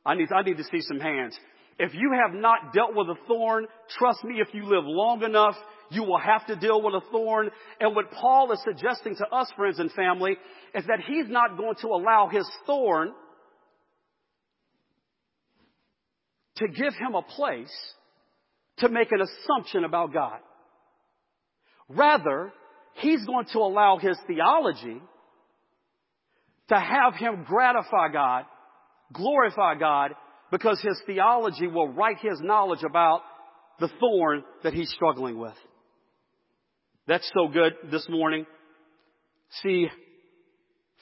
I 0.04 0.14
need, 0.14 0.28
I 0.32 0.42
need 0.42 0.56
to 0.56 0.64
see 0.64 0.80
some 0.80 0.98
hands. 0.98 1.38
If 1.78 1.94
you 1.94 2.12
have 2.12 2.34
not 2.34 2.72
dealt 2.72 2.94
with 2.94 3.08
a 3.08 3.16
thorn, 3.26 3.66
trust 3.98 4.24
me, 4.24 4.40
if 4.40 4.48
you 4.52 4.64
live 4.64 4.84
long 4.84 5.22
enough, 5.22 5.56
you 5.90 6.02
will 6.02 6.18
have 6.18 6.46
to 6.46 6.56
deal 6.56 6.82
with 6.82 6.94
a 6.94 7.00
thorn. 7.10 7.50
And 7.80 7.94
what 7.94 8.10
Paul 8.12 8.52
is 8.52 8.60
suggesting 8.64 9.16
to 9.16 9.26
us, 9.28 9.50
friends 9.56 9.78
and 9.78 9.90
family, 9.92 10.36
is 10.74 10.84
that 10.86 11.00
he's 11.06 11.28
not 11.28 11.56
going 11.56 11.74
to 11.82 11.88
allow 11.88 12.28
his 12.28 12.48
thorn 12.66 13.12
to 16.56 16.68
give 16.68 16.94
him 16.94 17.14
a 17.14 17.22
place 17.22 17.72
to 18.78 18.88
make 18.88 19.10
an 19.12 19.20
assumption 19.20 19.84
about 19.84 20.12
God. 20.12 20.38
Rather, 21.88 22.52
he's 22.94 23.24
going 23.26 23.46
to 23.52 23.58
allow 23.58 23.98
his 23.98 24.16
theology 24.26 25.00
to 26.68 26.74
have 26.74 27.14
him 27.14 27.44
gratify 27.46 28.08
God, 28.12 28.44
glorify 29.12 29.74
God, 29.74 30.12
because 30.52 30.80
his 30.82 31.00
theology 31.06 31.66
will 31.66 31.88
write 31.88 32.18
his 32.20 32.38
knowledge 32.40 32.84
about 32.84 33.22
the 33.80 33.88
thorn 33.98 34.44
that 34.62 34.74
he's 34.74 34.90
struggling 34.90 35.38
with. 35.38 35.54
That's 37.08 37.28
so 37.34 37.48
good 37.48 37.72
this 37.90 38.06
morning. 38.08 38.44
See, 39.62 39.88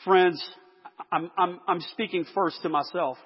friends, 0.05 0.43
I'm, 1.13 1.31
I'm, 1.37 1.61
I'm 1.67 1.81
speaking 1.93 2.25
first 2.33 2.63
to 2.63 2.69
myself. 2.69 3.19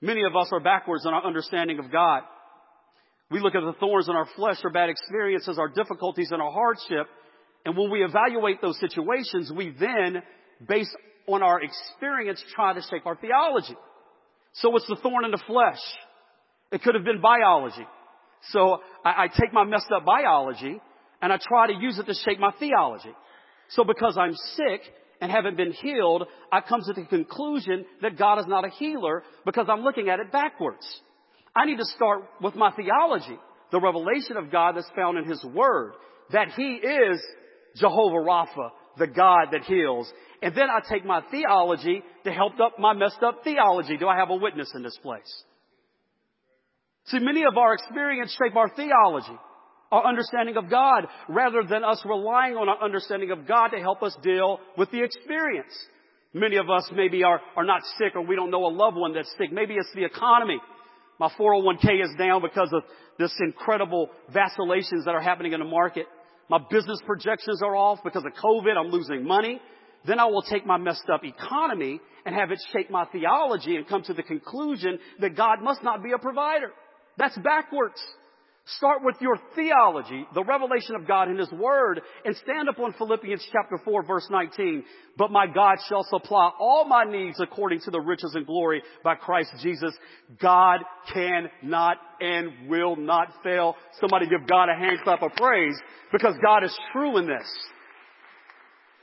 Many 0.00 0.22
of 0.24 0.34
us 0.34 0.48
are 0.52 0.60
backwards 0.60 1.04
in 1.04 1.12
our 1.12 1.24
understanding 1.24 1.78
of 1.78 1.92
God. 1.92 2.22
We 3.30 3.40
look 3.40 3.54
at 3.54 3.60
the 3.60 3.74
thorns 3.78 4.08
in 4.08 4.16
our 4.16 4.26
flesh, 4.34 4.56
our 4.64 4.72
bad 4.72 4.88
experiences, 4.88 5.58
our 5.58 5.68
difficulties, 5.68 6.30
and 6.32 6.40
our 6.40 6.50
hardship. 6.50 7.06
And 7.66 7.76
when 7.76 7.90
we 7.90 8.02
evaluate 8.02 8.62
those 8.62 8.80
situations, 8.80 9.52
we 9.54 9.74
then, 9.78 10.22
based 10.66 10.96
on 11.28 11.42
our 11.42 11.60
experience, 11.60 12.42
try 12.54 12.72
to 12.72 12.80
shape 12.80 13.04
our 13.04 13.16
theology. 13.16 13.76
So 14.54 14.74
it's 14.76 14.86
the 14.88 14.96
thorn 14.96 15.24
in 15.24 15.30
the 15.30 15.42
flesh. 15.46 15.80
It 16.72 16.82
could 16.82 16.94
have 16.94 17.04
been 17.04 17.20
biology. 17.20 17.86
So 18.50 18.78
I, 19.04 19.24
I 19.24 19.26
take 19.28 19.52
my 19.52 19.64
messed 19.64 19.90
up 19.94 20.04
biology 20.04 20.80
and 21.22 21.32
I 21.32 21.38
try 21.42 21.66
to 21.66 21.74
use 21.74 21.98
it 21.98 22.06
to 22.06 22.14
shape 22.14 22.38
my 22.38 22.52
theology. 22.58 23.12
So 23.70 23.84
because 23.84 24.16
I'm 24.18 24.34
sick 24.34 24.80
and 25.20 25.30
haven't 25.30 25.56
been 25.56 25.72
healed, 25.72 26.24
I 26.50 26.60
come 26.60 26.80
to 26.86 26.92
the 26.92 27.06
conclusion 27.06 27.84
that 28.02 28.18
God 28.18 28.38
is 28.38 28.46
not 28.48 28.64
a 28.64 28.70
healer 28.70 29.22
because 29.44 29.66
I'm 29.68 29.82
looking 29.82 30.08
at 30.08 30.18
it 30.18 30.32
backwards. 30.32 30.86
I 31.54 31.66
need 31.66 31.78
to 31.78 31.84
start 31.84 32.22
with 32.40 32.54
my 32.54 32.72
theology, 32.72 33.38
the 33.70 33.80
revelation 33.80 34.36
of 34.36 34.50
God 34.50 34.76
that's 34.76 34.90
found 34.96 35.18
in 35.18 35.24
His 35.24 35.44
Word, 35.44 35.92
that 36.32 36.48
He 36.56 36.74
is 36.74 37.20
Jehovah 37.76 38.16
Rapha, 38.16 38.70
the 38.98 39.06
God 39.06 39.48
that 39.52 39.62
heals. 39.64 40.10
And 40.42 40.54
then 40.54 40.68
I 40.70 40.80
take 40.88 41.04
my 41.04 41.22
theology 41.30 42.02
to 42.24 42.32
help 42.32 42.58
up 42.60 42.78
my 42.78 42.92
messed 42.92 43.22
up 43.22 43.44
theology. 43.44 43.96
Do 43.96 44.08
I 44.08 44.16
have 44.16 44.30
a 44.30 44.36
witness 44.36 44.72
in 44.74 44.82
this 44.82 44.98
place? 45.02 45.44
See, 47.06 47.18
many 47.18 47.44
of 47.44 47.56
our 47.56 47.74
experience 47.74 48.36
shape 48.42 48.56
our 48.56 48.68
theology, 48.74 49.38
our 49.90 50.06
understanding 50.06 50.56
of 50.56 50.70
God, 50.70 51.06
rather 51.28 51.62
than 51.68 51.82
us 51.84 52.02
relying 52.04 52.54
on 52.54 52.68
our 52.68 52.82
understanding 52.82 53.30
of 53.30 53.46
God 53.46 53.68
to 53.68 53.78
help 53.78 54.02
us 54.02 54.16
deal 54.22 54.60
with 54.76 54.90
the 54.90 55.02
experience. 55.02 55.72
Many 56.32 56.56
of 56.56 56.70
us 56.70 56.88
maybe 56.94 57.24
are, 57.24 57.40
are 57.56 57.64
not 57.64 57.82
sick 57.98 58.14
or 58.14 58.22
we 58.22 58.36
don't 58.36 58.50
know 58.50 58.66
a 58.66 58.72
loved 58.72 58.96
one 58.96 59.14
that's 59.14 59.32
sick. 59.36 59.52
Maybe 59.52 59.74
it's 59.74 59.92
the 59.94 60.04
economy. 60.04 60.58
My 61.18 61.28
401k 61.38 62.02
is 62.02 62.10
down 62.16 62.40
because 62.40 62.72
of 62.72 62.82
this 63.18 63.32
incredible 63.40 64.08
vacillations 64.32 65.04
that 65.04 65.14
are 65.14 65.20
happening 65.20 65.52
in 65.52 65.60
the 65.60 65.66
market. 65.66 66.06
My 66.50 66.58
business 66.68 66.98
projections 67.06 67.62
are 67.62 67.76
off 67.76 68.00
because 68.02 68.24
of 68.24 68.32
COVID. 68.32 68.76
I'm 68.76 68.90
losing 68.90 69.24
money. 69.24 69.60
Then 70.04 70.18
I 70.18 70.24
will 70.24 70.42
take 70.42 70.66
my 70.66 70.78
messed 70.78 71.08
up 71.08 71.24
economy 71.24 72.00
and 72.26 72.34
have 72.34 72.50
it 72.50 72.60
shape 72.72 72.90
my 72.90 73.04
theology 73.12 73.76
and 73.76 73.86
come 73.86 74.02
to 74.02 74.14
the 74.14 74.24
conclusion 74.24 74.98
that 75.20 75.36
God 75.36 75.62
must 75.62 75.84
not 75.84 76.02
be 76.02 76.10
a 76.10 76.18
provider. 76.18 76.72
That's 77.16 77.38
backwards. 77.38 78.02
Start 78.76 79.02
with 79.02 79.16
your 79.20 79.38
theology, 79.56 80.26
the 80.34 80.44
revelation 80.44 80.94
of 80.94 81.06
God 81.06 81.28
in 81.28 81.38
His 81.38 81.50
Word, 81.50 82.00
and 82.24 82.36
stand 82.36 82.68
up 82.68 82.78
on 82.78 82.94
Philippians 82.98 83.44
chapter 83.50 83.80
4 83.84 84.04
verse 84.04 84.28
19. 84.30 84.84
But 85.16 85.32
my 85.32 85.46
God 85.46 85.78
shall 85.88 86.04
supply 86.04 86.50
all 86.58 86.84
my 86.84 87.04
needs 87.04 87.40
according 87.40 87.80
to 87.80 87.90
the 87.90 88.00
riches 88.00 88.32
and 88.34 88.46
glory 88.46 88.82
by 89.02 89.16
Christ 89.16 89.50
Jesus. 89.60 89.92
God 90.40 90.80
cannot 91.12 91.96
and 92.20 92.68
will 92.68 92.94
not 92.96 93.28
fail. 93.42 93.74
Somebody 94.00 94.26
give 94.28 94.46
God 94.46 94.68
a 94.68 94.78
hand 94.78 94.98
clap 95.02 95.22
of 95.22 95.32
praise 95.36 95.74
because 96.12 96.34
God 96.42 96.62
is 96.62 96.76
true 96.92 97.16
in 97.18 97.26
this. 97.26 97.48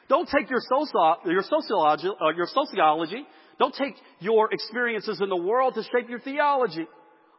Don't 0.08 0.30
take 0.30 0.50
your, 0.50 0.62
soci- 0.72 1.26
your, 1.26 1.44
sociology, 1.44 2.08
uh, 2.08 2.30
your 2.30 2.48
sociology. 2.48 3.26
Don't 3.60 3.76
take 3.76 3.96
your 4.20 4.54
experiences 4.54 5.20
in 5.20 5.28
the 5.28 5.36
world 5.36 5.74
to 5.74 5.84
shape 5.84 6.10
your 6.10 6.20
theology. 6.20 6.88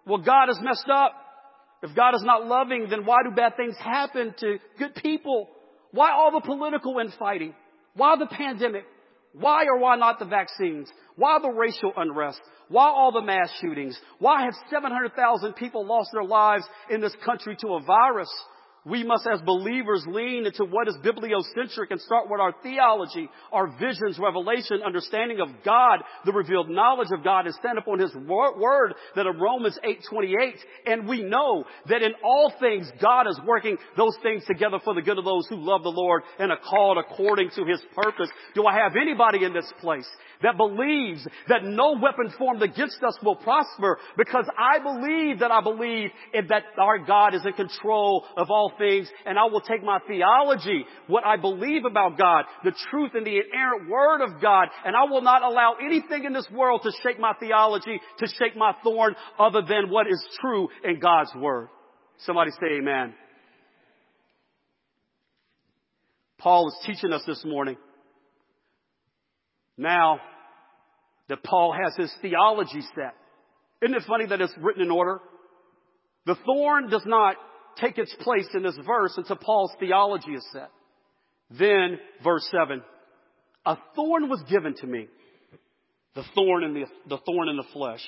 Well, 0.06 0.18
God 0.18 0.50
is 0.50 0.58
messed 0.60 0.88
up. 0.92 1.12
If 1.82 1.94
God 1.94 2.14
is 2.14 2.22
not 2.24 2.46
loving, 2.46 2.88
then 2.90 3.04
why 3.04 3.18
do 3.22 3.34
bad 3.34 3.56
things 3.56 3.76
happen 3.78 4.34
to 4.38 4.58
good 4.78 4.94
people? 4.96 5.48
Why 5.92 6.10
all 6.12 6.32
the 6.32 6.40
political 6.40 6.98
infighting? 6.98 7.54
Why 7.94 8.16
the 8.16 8.26
pandemic? 8.26 8.84
Why 9.32 9.64
or 9.64 9.78
why 9.78 9.96
not 9.96 10.18
the 10.18 10.24
vaccines? 10.24 10.90
Why 11.16 11.38
the 11.40 11.50
racial 11.50 11.92
unrest? 11.96 12.40
Why 12.68 12.88
all 12.88 13.12
the 13.12 13.22
mass 13.22 13.50
shootings? 13.60 13.98
Why 14.18 14.44
have 14.44 14.54
700,000 14.70 15.54
people 15.54 15.86
lost 15.86 16.10
their 16.12 16.24
lives 16.24 16.64
in 16.90 17.00
this 17.00 17.14
country 17.24 17.56
to 17.60 17.74
a 17.74 17.82
virus? 17.82 18.28
We 18.84 19.04
must 19.04 19.26
as 19.26 19.40
believers 19.42 20.04
lean 20.06 20.46
into 20.46 20.64
what 20.64 20.88
is 20.88 20.96
bibliocentric 21.04 21.90
and 21.90 22.00
start 22.00 22.30
with 22.30 22.40
our 22.40 22.54
theology, 22.62 23.28
our 23.52 23.66
visions, 23.78 24.18
revelation, 24.18 24.80
understanding 24.84 25.40
of 25.40 25.48
God, 25.64 26.00
the 26.24 26.32
revealed 26.32 26.70
knowledge 26.70 27.08
of 27.12 27.24
God 27.24 27.46
and 27.46 27.54
stand 27.56 27.78
upon 27.78 27.98
His 27.98 28.14
word 28.14 28.94
that 29.16 29.26
in 29.26 29.38
Romans 29.38 29.78
8:28. 29.84 30.58
And 30.86 31.08
we 31.08 31.22
know 31.22 31.64
that 31.88 32.02
in 32.02 32.12
all 32.22 32.52
things 32.60 32.90
God 33.00 33.26
is 33.26 33.38
working 33.46 33.76
those 33.96 34.16
things 34.22 34.44
together 34.46 34.78
for 34.84 34.94
the 34.94 35.02
good 35.02 35.18
of 35.18 35.24
those 35.24 35.46
who 35.48 35.56
love 35.56 35.82
the 35.82 35.90
Lord 35.90 36.22
and 36.38 36.52
are 36.52 36.58
called 36.58 36.98
according 36.98 37.50
to 37.56 37.64
His 37.64 37.82
purpose. 37.94 38.30
Do 38.54 38.66
I 38.66 38.74
have 38.74 38.96
anybody 38.96 39.44
in 39.44 39.52
this 39.52 39.70
place 39.80 40.08
that 40.42 40.56
believes 40.56 41.26
that 41.48 41.64
no 41.64 41.96
weapon 42.00 42.32
formed 42.38 42.62
against 42.62 43.02
us 43.02 43.16
will 43.22 43.36
prosper 43.36 43.98
because 44.16 44.44
I 44.58 44.78
believe 44.78 45.40
that 45.40 45.50
I 45.50 45.62
believe 45.62 46.10
that 46.48 46.62
our 46.78 46.98
God 46.98 47.34
is 47.34 47.44
in 47.44 47.54
control 47.54 48.24
of 48.36 48.50
all 48.50 48.58
all 48.58 48.72
things 48.78 49.08
and 49.24 49.38
I 49.38 49.44
will 49.44 49.60
take 49.60 49.82
my 49.82 49.98
theology, 50.06 50.84
what 51.06 51.24
I 51.24 51.36
believe 51.36 51.84
about 51.84 52.18
God, 52.18 52.44
the 52.64 52.74
truth 52.90 53.12
and 53.14 53.26
the 53.26 53.38
inerrant 53.38 53.88
word 53.88 54.22
of 54.22 54.40
God, 54.40 54.68
and 54.84 54.96
I 54.96 55.04
will 55.10 55.22
not 55.22 55.42
allow 55.42 55.74
anything 55.84 56.24
in 56.24 56.32
this 56.32 56.48
world 56.52 56.82
to 56.84 56.92
shake 57.02 57.18
my 57.18 57.32
theology, 57.38 58.00
to 58.18 58.26
shake 58.38 58.56
my 58.56 58.74
thorn 58.82 59.14
other 59.38 59.62
than 59.62 59.90
what 59.90 60.06
is 60.06 60.24
true 60.40 60.68
in 60.84 60.98
God's 60.98 61.30
word. 61.36 61.68
Somebody 62.18 62.50
say 62.52 62.78
amen. 62.80 63.14
Paul 66.38 66.68
is 66.68 66.74
teaching 66.86 67.12
us 67.12 67.22
this 67.26 67.44
morning. 67.44 67.76
Now 69.78 70.20
that 71.28 71.42
Paul 71.44 71.72
has 71.72 71.94
his 71.96 72.12
theology 72.20 72.80
set. 72.94 73.14
Isn't 73.80 73.96
it 73.96 74.02
funny 74.06 74.26
that 74.26 74.40
it's 74.40 74.52
written 74.60 74.82
in 74.82 74.90
order? 74.90 75.20
The 76.26 76.36
thorn 76.44 76.90
does 76.90 77.04
not 77.06 77.36
take 77.80 77.96
its 77.96 78.14
place 78.20 78.48
in 78.54 78.62
this 78.62 78.76
verse 78.84 79.14
until 79.16 79.36
Paul's 79.36 79.72
theology 79.78 80.32
is 80.32 80.46
set. 80.52 80.70
Then, 81.50 81.98
verse 82.22 82.46
7, 82.50 82.82
a 83.64 83.76
thorn 83.94 84.28
was 84.28 84.42
given 84.50 84.74
to 84.74 84.86
me. 84.86 85.06
The 86.14 86.24
thorn 86.34 86.64
in 86.64 86.74
the, 86.74 86.84
the 87.08 87.18
thorn 87.24 87.48
in 87.48 87.56
the 87.56 87.64
flesh. 87.72 88.04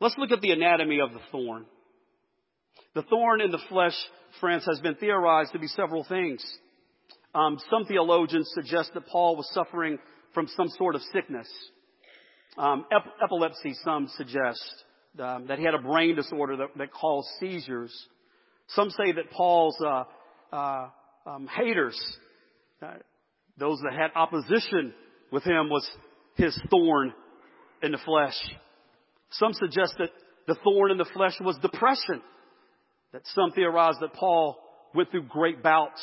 Let's 0.00 0.16
look 0.16 0.32
at 0.32 0.40
the 0.40 0.52
anatomy 0.52 1.00
of 1.00 1.12
the 1.12 1.20
thorn. 1.30 1.66
The 2.94 3.02
thorn 3.02 3.40
in 3.40 3.50
the 3.50 3.60
flesh, 3.68 3.94
friends, 4.40 4.64
has 4.66 4.80
been 4.80 4.94
theorized 4.94 5.52
to 5.52 5.58
be 5.58 5.66
several 5.66 6.04
things. 6.04 6.44
Um, 7.34 7.58
some 7.70 7.84
theologians 7.84 8.50
suggest 8.54 8.92
that 8.94 9.06
Paul 9.08 9.36
was 9.36 9.48
suffering 9.52 9.98
from 10.34 10.48
some 10.56 10.68
sort 10.76 10.94
of 10.94 11.02
sickness. 11.12 11.48
Um, 12.58 12.84
ep- 12.92 13.14
epilepsy, 13.22 13.74
some 13.84 14.08
suggest 14.16 14.62
um, 15.18 15.46
that 15.46 15.58
he 15.58 15.64
had 15.64 15.74
a 15.74 15.78
brain 15.78 16.16
disorder 16.16 16.56
that, 16.58 16.68
that 16.76 16.92
caused 16.92 17.28
seizures. 17.40 17.92
Some 18.68 18.90
say 18.90 19.12
that 19.12 19.30
Paul's 19.30 19.76
uh, 19.80 20.04
uh, 20.52 20.88
um, 21.26 21.46
haters, 21.46 21.98
uh, 22.82 22.94
those 23.58 23.78
that 23.80 23.92
had 23.92 24.10
opposition 24.14 24.92
with 25.30 25.44
him, 25.44 25.68
was 25.68 25.88
his 26.36 26.58
thorn 26.70 27.12
in 27.82 27.92
the 27.92 27.98
flesh. 27.98 28.34
Some 29.32 29.52
suggest 29.52 29.94
that 29.98 30.10
the 30.46 30.56
thorn 30.62 30.90
in 30.90 30.98
the 30.98 31.08
flesh 31.14 31.34
was 31.40 31.56
depression. 31.62 32.22
That 33.12 33.22
some 33.34 33.52
theorize 33.52 33.94
that 34.00 34.12
Paul 34.14 34.58
went 34.94 35.10
through 35.10 35.24
great 35.24 35.62
bouts 35.62 36.02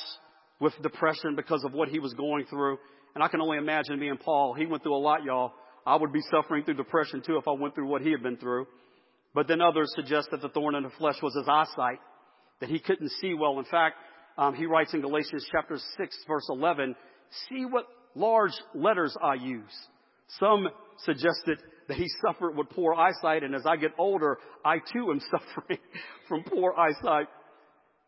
with 0.59 0.73
depression 0.81 1.35
because 1.35 1.63
of 1.63 1.73
what 1.73 1.89
he 1.89 1.99
was 1.99 2.13
going 2.13 2.45
through. 2.45 2.77
And 3.15 3.23
I 3.23 3.27
can 3.27 3.41
only 3.41 3.57
imagine 3.57 3.99
being 3.99 4.17
Paul. 4.17 4.53
He 4.53 4.65
went 4.65 4.83
through 4.83 4.95
a 4.95 4.99
lot, 4.99 5.23
y'all. 5.23 5.53
I 5.85 5.95
would 5.95 6.13
be 6.13 6.21
suffering 6.31 6.63
through 6.63 6.75
depression 6.75 7.21
too 7.25 7.37
if 7.37 7.47
I 7.47 7.51
went 7.51 7.75
through 7.75 7.87
what 7.87 8.01
he 8.01 8.11
had 8.11 8.23
been 8.23 8.37
through. 8.37 8.67
But 9.33 9.47
then 9.47 9.61
others 9.61 9.91
suggest 9.95 10.29
that 10.31 10.41
the 10.41 10.49
thorn 10.49 10.75
in 10.75 10.83
the 10.83 10.89
flesh 10.97 11.15
was 11.21 11.35
his 11.35 11.47
eyesight, 11.47 11.99
that 12.59 12.69
he 12.69 12.79
couldn't 12.79 13.09
see 13.21 13.33
well. 13.33 13.59
In 13.59 13.65
fact, 13.65 13.95
um, 14.37 14.53
he 14.53 14.65
writes 14.65 14.93
in 14.93 15.01
Galatians 15.01 15.47
chapter 15.51 15.77
6 15.97 16.17
verse 16.27 16.45
11, 16.49 16.95
see 17.49 17.65
what 17.65 17.87
large 18.15 18.53
letters 18.73 19.15
I 19.21 19.35
use. 19.35 19.87
Some 20.39 20.69
suggested 20.99 21.59
that 21.87 21.97
he 21.97 22.07
suffered 22.25 22.55
with 22.55 22.69
poor 22.69 22.93
eyesight, 22.93 23.43
and 23.43 23.55
as 23.55 23.65
I 23.65 23.75
get 23.75 23.91
older, 23.97 24.37
I 24.63 24.77
too 24.77 25.11
am 25.11 25.19
suffering 25.31 25.79
from 26.27 26.43
poor 26.43 26.73
eyesight. 26.77 27.27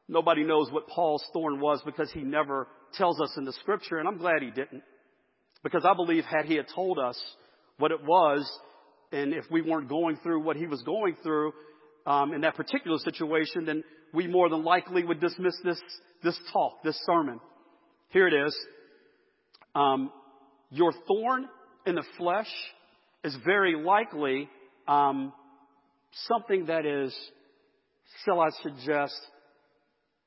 Nobody 0.07 0.43
knows 0.43 0.71
what 0.71 0.87
Paul's 0.87 1.23
thorn 1.33 1.59
was 1.59 1.81
because 1.85 2.11
he 2.11 2.21
never 2.21 2.67
tells 2.93 3.19
us 3.21 3.33
in 3.37 3.45
the 3.45 3.53
scripture, 3.53 3.97
and 3.97 4.07
I'm 4.07 4.17
glad 4.17 4.41
he 4.41 4.51
didn't. 4.51 4.83
Because 5.63 5.85
I 5.85 5.93
believe 5.93 6.25
had 6.25 6.45
he 6.45 6.55
had 6.55 6.67
told 6.73 6.99
us 6.99 7.19
what 7.77 7.91
it 7.91 8.03
was, 8.03 8.49
and 9.11 9.33
if 9.33 9.45
we 9.49 9.61
weren't 9.61 9.89
going 9.89 10.17
through 10.17 10.41
what 10.41 10.57
he 10.57 10.67
was 10.67 10.81
going 10.83 11.15
through 11.23 11.53
um, 12.05 12.33
in 12.33 12.41
that 12.41 12.55
particular 12.55 12.97
situation, 12.99 13.65
then 13.65 13.83
we 14.13 14.27
more 14.27 14.49
than 14.49 14.63
likely 14.63 15.03
would 15.03 15.19
dismiss 15.19 15.55
this 15.63 15.79
this 16.23 16.37
talk, 16.51 16.83
this 16.83 16.99
sermon. 17.05 17.39
Here 18.09 18.27
it 18.27 18.33
is. 18.33 18.55
Um, 19.75 20.11
your 20.69 20.91
thorn 21.07 21.47
in 21.85 21.95
the 21.95 22.03
flesh 22.17 22.49
is 23.23 23.35
very 23.45 23.75
likely 23.75 24.49
um, 24.87 25.33
something 26.27 26.65
that 26.65 26.85
is, 26.85 27.13
shall 28.23 28.39
I 28.39 28.49
suggest, 28.61 29.19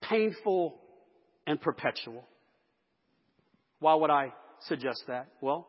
painful 0.02 0.78
and 1.46 1.60
perpetual. 1.60 2.24
Why 3.78 3.94
would 3.94 4.10
I 4.10 4.32
suggest 4.62 5.04
that? 5.08 5.28
Well, 5.40 5.66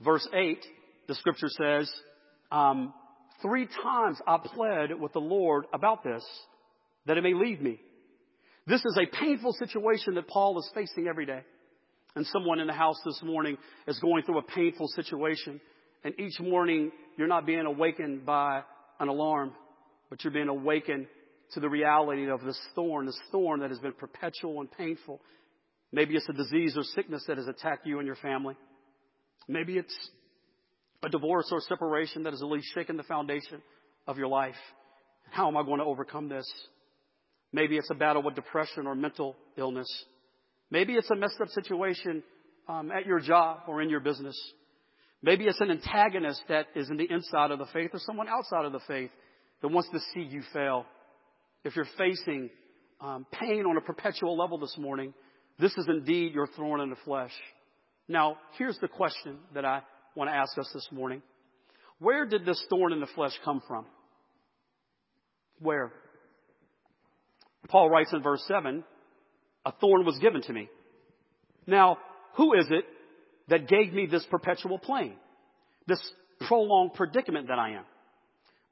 verse 0.00 0.26
8, 0.32 0.58
the 1.06 1.14
scripture 1.14 1.48
says, 1.48 1.90
um, 2.50 2.92
Three 3.40 3.68
times 3.82 4.18
I 4.26 4.38
pled 4.38 4.98
with 4.98 5.12
the 5.12 5.20
Lord 5.20 5.66
about 5.72 6.02
this, 6.02 6.24
that 7.06 7.16
it 7.16 7.22
may 7.22 7.34
leave 7.34 7.60
me. 7.60 7.80
This 8.66 8.84
is 8.84 8.98
a 9.00 9.06
painful 9.16 9.52
situation 9.52 10.14
that 10.16 10.28
Paul 10.28 10.58
is 10.58 10.68
facing 10.74 11.06
every 11.06 11.24
day. 11.24 11.42
And 12.16 12.26
someone 12.26 12.58
in 12.58 12.66
the 12.66 12.72
house 12.72 12.98
this 13.04 13.20
morning 13.22 13.56
is 13.86 13.98
going 14.00 14.24
through 14.24 14.38
a 14.38 14.42
painful 14.42 14.88
situation. 14.88 15.60
And 16.04 16.18
each 16.18 16.40
morning 16.40 16.90
you're 17.16 17.28
not 17.28 17.46
being 17.46 17.64
awakened 17.64 18.26
by 18.26 18.62
an 18.98 19.08
alarm, 19.08 19.52
but 20.10 20.24
you're 20.24 20.32
being 20.32 20.48
awakened 20.48 21.06
to 21.52 21.60
the 21.60 21.68
reality 21.68 22.28
of 22.28 22.42
this 22.42 22.60
thorn, 22.74 23.06
this 23.06 23.18
thorn 23.30 23.60
that 23.60 23.70
has 23.70 23.78
been 23.78 23.92
perpetual 23.92 24.60
and 24.60 24.70
painful. 24.70 25.20
Maybe 25.92 26.14
it's 26.14 26.28
a 26.28 26.32
disease 26.32 26.76
or 26.76 26.82
sickness 26.82 27.24
that 27.28 27.38
has 27.38 27.48
attacked 27.48 27.86
you 27.86 27.98
and 27.98 28.06
your 28.06 28.16
family. 28.16 28.56
Maybe 29.48 29.78
it's 29.78 29.94
a 31.02 31.08
divorce 31.08 31.48
or 31.50 31.60
separation 31.62 32.24
that 32.24 32.32
has 32.32 32.42
at 32.42 32.48
least 32.48 32.68
shaken 32.74 32.96
the 32.96 33.02
foundation 33.04 33.62
of 34.06 34.18
your 34.18 34.28
life. 34.28 34.56
How 35.30 35.48
am 35.48 35.56
I 35.56 35.62
going 35.62 35.78
to 35.78 35.84
overcome 35.84 36.28
this? 36.28 36.46
Maybe 37.52 37.76
it's 37.76 37.90
a 37.90 37.94
battle 37.94 38.22
with 38.22 38.34
depression 38.34 38.86
or 38.86 38.94
mental 38.94 39.36
illness. 39.56 39.88
Maybe 40.70 40.94
it's 40.94 41.10
a 41.10 41.16
messed 41.16 41.40
up 41.40 41.48
situation 41.48 42.22
um, 42.68 42.90
at 42.90 43.06
your 43.06 43.20
job 43.20 43.60
or 43.68 43.80
in 43.80 43.88
your 43.88 44.00
business. 44.00 44.36
Maybe 45.22 45.44
it's 45.44 45.60
an 45.60 45.70
antagonist 45.70 46.42
that 46.48 46.66
is 46.76 46.90
in 46.90 46.96
the 46.96 47.10
inside 47.10 47.50
of 47.50 47.58
the 47.58 47.66
faith 47.72 47.90
or 47.92 48.00
someone 48.00 48.28
outside 48.28 48.64
of 48.66 48.72
the 48.72 48.80
faith 48.86 49.10
that 49.62 49.68
wants 49.68 49.88
to 49.90 49.98
see 50.12 50.20
you 50.20 50.42
fail 50.52 50.84
if 51.64 51.74
you're 51.74 51.88
facing 51.96 52.50
um, 53.00 53.26
pain 53.32 53.64
on 53.66 53.76
a 53.76 53.80
perpetual 53.80 54.36
level 54.36 54.58
this 54.58 54.76
morning, 54.78 55.12
this 55.58 55.72
is 55.76 55.86
indeed 55.88 56.34
your 56.34 56.46
thorn 56.46 56.80
in 56.80 56.90
the 56.90 56.96
flesh. 57.04 57.32
Now, 58.08 58.38
here's 58.56 58.78
the 58.78 58.88
question 58.88 59.38
that 59.54 59.64
I 59.64 59.82
want 60.14 60.30
to 60.30 60.34
ask 60.34 60.56
us 60.58 60.70
this 60.72 60.88
morning. 60.90 61.22
Where 61.98 62.26
did 62.26 62.44
this 62.46 62.64
thorn 62.70 62.92
in 62.92 63.00
the 63.00 63.08
flesh 63.14 63.32
come 63.44 63.62
from? 63.66 63.86
Where? 65.60 65.92
Paul 67.68 67.90
writes 67.90 68.12
in 68.12 68.22
verse 68.22 68.42
7, 68.46 68.84
a 69.66 69.72
thorn 69.72 70.06
was 70.06 70.18
given 70.18 70.42
to 70.42 70.52
me. 70.52 70.68
Now, 71.66 71.98
who 72.36 72.54
is 72.54 72.66
it 72.70 72.84
that 73.48 73.68
gave 73.68 73.92
me 73.92 74.06
this 74.06 74.24
perpetual 74.30 74.78
pain? 74.78 75.14
This 75.86 76.00
prolonged 76.46 76.94
predicament 76.94 77.48
that 77.48 77.58
I 77.58 77.70
am? 77.70 77.84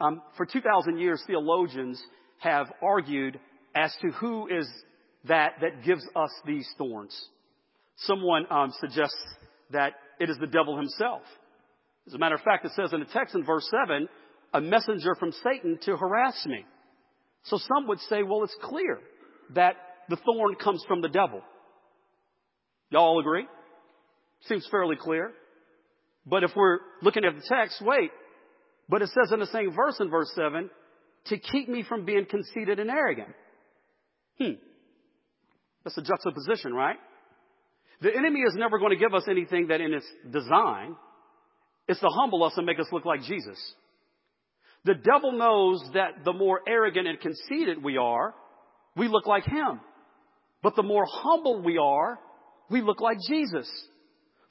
Um, 0.01 0.23
for 0.37 0.47
2,000 0.47 0.99
years, 0.99 1.23
theologians 1.27 2.01
have 2.39 2.69
argued 2.83 3.39
as 3.75 3.95
to 4.03 4.09
who 4.13 4.47
is 4.47 4.67
that 5.29 5.55
that 5.61 5.85
gives 5.85 6.07
us 6.15 6.31
these 6.47 6.69
thorns. 6.79 7.17
Someone 7.99 8.47
um, 8.51 8.73
suggests 8.81 9.17
that 9.71 9.95
it 10.21 10.31
is 10.31 10.37
the 10.39 10.47
devil 10.47 10.77
himself. 10.77 11.23
As 12.07 12.15
a 12.15 12.19
matter 12.19 12.35
of 12.35 12.43
fact, 12.43 12.65
it 12.65 12.73
says 12.77 12.93
in 12.93 13.01
the 13.01 13.07
text 13.07 13.35
in 13.35 13.45
verse 13.45 13.69
7, 13.87 14.09
a 14.55 14.61
messenger 14.61 15.15
from 15.19 15.33
Satan 15.43 15.79
to 15.83 15.97
harass 15.97 16.45
me. 16.47 16.65
So 17.45 17.59
some 17.59 17.89
would 17.89 18.01
say, 18.09 18.23
well, 18.23 18.45
it's 18.45 18.57
clear 18.63 19.01
that 19.55 19.77
the 20.09 20.17
thorn 20.17 20.55
comes 20.57 20.85
from 20.87 21.01
the 21.01 21.09
devil. 21.09 21.43
Y'all 22.91 23.19
agree? 23.19 23.47
Seems 24.43 24.67
fairly 24.71 24.97
clear. 24.97 25.33
But 26.25 26.45
if 26.45 26.51
we're 26.55 26.79
looking 27.03 27.25
at 27.25 27.35
the 27.35 27.43
text, 27.49 27.83
wait. 27.85 28.11
But 28.89 29.03
it 29.03 29.09
says 29.09 29.33
in 29.33 29.41
the 29.41 29.47
same 29.47 29.73
verse 29.75 29.99
in 30.01 30.11
verse 30.11 30.31
7, 30.35 30.71
to 31.27 31.39
keep 31.39 31.69
me 31.69 31.83
from 31.83 32.05
being 32.05 32.27
conceited 32.27 32.79
and 32.79 32.91
arrogant. 32.91 33.35
Hmm. 34.39 34.53
That's 35.87 35.99
a 35.99 36.03
juxtaposition, 36.03 36.75
right? 36.75 36.97
The 38.01 38.13
enemy 38.13 38.41
is 38.41 38.55
never 38.57 38.81
going 38.81 38.91
to 38.91 38.97
give 38.97 39.15
us 39.15 39.23
anything 39.31 39.69
that 39.69 39.81
in 39.81 39.95
its 39.95 40.07
design 40.33 40.97
is 41.87 41.97
to 42.01 42.09
humble 42.09 42.43
us 42.43 42.55
and 42.57 42.67
make 42.67 42.81
us 42.81 42.89
look 42.91 43.05
like 43.05 43.23
Jesus. 43.23 43.57
The 44.85 44.95
devil 44.95 45.31
knows 45.31 45.81
that 45.95 46.25
the 46.25 46.33
more 46.33 46.61
arrogant 46.67 47.07
and 47.07 47.21
conceited 47.21 47.85
we 47.85 47.99
are, 47.99 48.35
we 48.97 49.07
look 49.07 49.29
like 49.29 49.45
him. 49.45 49.81
But 50.61 50.75
the 50.75 50.83
more 50.83 51.07
humble 51.09 51.63
we 51.63 51.79
are, 51.79 52.19
we 52.69 52.83
look 52.83 53.01
like 53.01 53.19
Jesus. 53.29 53.71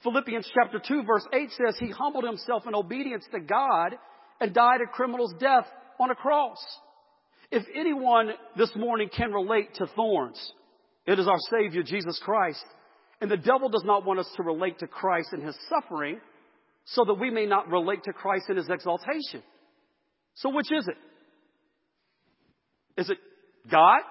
Philippians 0.03 0.49
chapter 0.53 0.79
2 0.79 1.03
verse 1.03 1.27
8 1.33 1.49
says 1.51 1.75
he 1.77 1.89
humbled 1.89 2.23
himself 2.23 2.63
in 2.65 2.73
obedience 2.73 3.25
to 3.33 3.41
God 3.41 3.97
and 4.39 4.53
died 4.53 4.79
a 4.81 4.89
criminal's 4.89 5.33
death 5.37 5.65
on 5.99 6.11
a 6.11 6.15
cross. 6.15 6.59
If 7.51 7.63
anyone 7.75 8.29
this 8.55 8.71
morning 8.73 9.09
can 9.13 9.33
relate 9.33 9.73
to 9.75 9.87
thorns, 9.97 10.39
it 11.05 11.19
is 11.19 11.27
our 11.27 11.39
Savior, 11.51 11.83
Jesus 11.83 12.19
Christ. 12.23 12.63
And 13.21 13.29
the 13.31 13.37
devil 13.37 13.69
does 13.69 13.83
not 13.85 14.05
want 14.05 14.19
us 14.19 14.29
to 14.35 14.43
relate 14.43 14.79
to 14.79 14.87
Christ 14.87 15.29
in 15.33 15.41
his 15.41 15.55
suffering 15.69 16.19
so 16.85 17.05
that 17.05 17.15
we 17.15 17.29
may 17.29 17.45
not 17.45 17.69
relate 17.69 18.03
to 18.03 18.13
Christ 18.13 18.45
in 18.49 18.57
his 18.57 18.69
exaltation. 18.69 19.41
So 20.35 20.49
which 20.49 20.71
is 20.71 20.87
it? 20.87 20.97
Is 23.01 23.09
it 23.09 23.17
God 23.71 24.01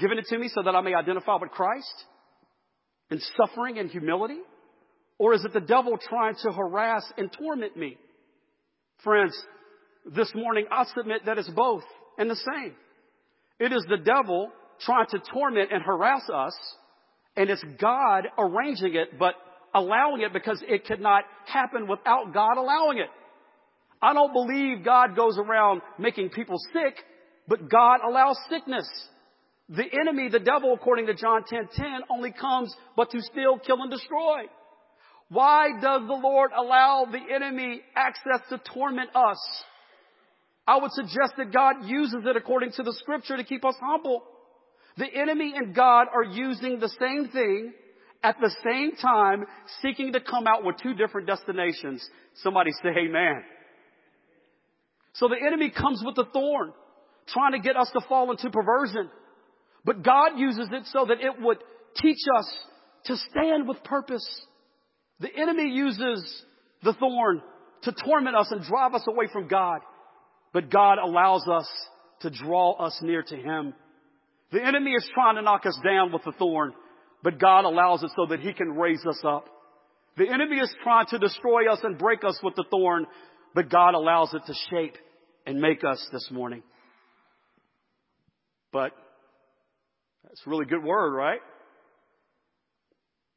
giving 0.00 0.18
it 0.18 0.26
to 0.26 0.38
me 0.38 0.48
so 0.48 0.62
that 0.62 0.74
I 0.74 0.80
may 0.80 0.94
identify 0.94 1.36
with 1.40 1.50
Christ 1.50 2.04
in 3.10 3.20
suffering 3.36 3.78
and 3.78 3.90
humility? 3.90 4.38
Or 5.18 5.34
is 5.34 5.44
it 5.44 5.52
the 5.52 5.60
devil 5.60 5.98
trying 5.98 6.36
to 6.42 6.52
harass 6.52 7.04
and 7.16 7.30
torment 7.32 7.76
me? 7.76 7.96
Friends, 9.02 9.36
this 10.14 10.32
morning 10.34 10.66
I 10.70 10.84
submit 10.94 11.26
that 11.26 11.38
it's 11.38 11.50
both 11.50 11.84
and 12.16 12.30
the 12.30 12.36
same. 12.36 12.74
It 13.58 13.72
is 13.72 13.84
the 13.88 13.98
devil 13.98 14.50
trying 14.80 15.06
to 15.10 15.18
torment 15.32 15.70
and 15.72 15.82
harass 15.82 16.28
us, 16.32 16.54
and 17.36 17.50
it's 17.50 17.64
God 17.80 18.28
arranging 18.38 18.94
it, 18.94 19.18
but 19.18 19.34
allowing 19.74 20.22
it 20.22 20.32
because 20.32 20.62
it 20.66 20.86
could 20.86 21.00
not 21.00 21.24
happen 21.46 21.86
without 21.86 22.32
God 22.32 22.56
allowing 22.56 22.98
it. 22.98 23.08
I 24.00 24.14
don't 24.14 24.32
believe 24.32 24.84
God 24.84 25.16
goes 25.16 25.38
around 25.38 25.82
making 25.98 26.30
people 26.30 26.56
sick, 26.72 26.94
but 27.46 27.68
God 27.68 28.00
allows 28.06 28.38
sickness. 28.48 28.88
The 29.68 29.84
enemy, 30.00 30.28
the 30.28 30.38
devil, 30.38 30.72
according 30.72 31.06
to 31.06 31.14
John 31.14 31.42
10:10, 31.42 31.68
10, 31.74 31.84
10, 31.84 32.00
only 32.10 32.32
comes 32.32 32.74
but 32.96 33.10
to 33.10 33.20
steal, 33.20 33.58
kill, 33.58 33.82
and 33.82 33.90
destroy. 33.90 34.44
Why 35.28 35.72
does 35.80 36.06
the 36.06 36.14
Lord 36.14 36.52
allow 36.56 37.04
the 37.04 37.20
enemy 37.34 37.82
access 37.94 38.40
to 38.48 38.58
torment 38.72 39.10
us? 39.14 39.38
I 40.66 40.78
would 40.78 40.92
suggest 40.92 41.34
that 41.36 41.52
God 41.52 41.84
uses 41.84 42.24
it 42.24 42.36
according 42.36 42.72
to 42.72 42.82
the 42.82 42.92
scripture 42.94 43.36
to 43.36 43.44
keep 43.44 43.64
us 43.64 43.74
humble. 43.80 44.22
The 44.98 45.06
enemy 45.06 45.54
and 45.56 45.74
God 45.74 46.08
are 46.12 46.24
using 46.24 46.80
the 46.80 46.90
same 47.00 47.28
thing 47.28 47.72
at 48.22 48.36
the 48.40 48.50
same 48.64 48.96
time, 48.96 49.44
seeking 49.80 50.12
to 50.12 50.20
come 50.20 50.48
out 50.48 50.64
with 50.64 50.76
two 50.82 50.92
different 50.94 51.28
destinations. 51.28 52.04
Somebody 52.42 52.72
say 52.82 52.88
amen. 53.06 53.44
So 55.14 55.28
the 55.28 55.36
enemy 55.46 55.70
comes 55.70 56.02
with 56.04 56.16
the 56.16 56.24
thorn, 56.32 56.72
trying 57.28 57.52
to 57.52 57.60
get 57.60 57.76
us 57.76 57.88
to 57.92 58.00
fall 58.08 58.32
into 58.32 58.50
perversion. 58.50 59.08
But 59.84 60.02
God 60.02 60.36
uses 60.36 60.68
it 60.72 60.82
so 60.86 61.06
that 61.06 61.20
it 61.20 61.40
would 61.40 61.58
teach 62.02 62.18
us 62.36 62.52
to 63.04 63.16
stand 63.30 63.68
with 63.68 63.82
purpose. 63.84 64.26
The 65.20 65.34
enemy 65.34 65.70
uses 65.70 66.44
the 66.82 66.94
thorn 66.94 67.40
to 67.82 67.92
torment 68.04 68.36
us 68.36 68.48
and 68.50 68.64
drive 68.64 68.94
us 68.94 69.06
away 69.08 69.28
from 69.32 69.46
God. 69.46 69.80
But 70.52 70.70
God 70.70 70.98
allows 70.98 71.46
us 71.46 71.68
to 72.22 72.30
draw 72.30 72.72
us 72.72 72.98
near 73.00 73.22
to 73.22 73.36
Him. 73.36 73.74
The 74.52 74.64
enemy 74.64 74.92
is 74.92 75.08
trying 75.14 75.36
to 75.36 75.42
knock 75.42 75.66
us 75.66 75.78
down 75.84 76.12
with 76.12 76.24
the 76.24 76.32
thorn, 76.32 76.72
but 77.22 77.38
God 77.38 77.64
allows 77.64 78.02
it 78.02 78.10
so 78.16 78.26
that 78.26 78.40
He 78.40 78.52
can 78.52 78.70
raise 78.70 79.04
us 79.06 79.20
up. 79.24 79.46
The 80.16 80.28
enemy 80.28 80.56
is 80.56 80.74
trying 80.82 81.06
to 81.06 81.18
destroy 81.18 81.70
us 81.70 81.80
and 81.82 81.98
break 81.98 82.24
us 82.24 82.38
with 82.42 82.54
the 82.56 82.64
thorn, 82.70 83.06
but 83.54 83.70
God 83.70 83.94
allows 83.94 84.34
it 84.34 84.42
to 84.46 84.54
shape 84.70 84.96
and 85.46 85.60
make 85.60 85.84
us 85.84 86.04
this 86.12 86.28
morning. 86.30 86.62
But 88.72 88.92
that's 90.24 90.42
a 90.46 90.50
really 90.50 90.66
good 90.66 90.82
word, 90.82 91.14
right? 91.14 91.40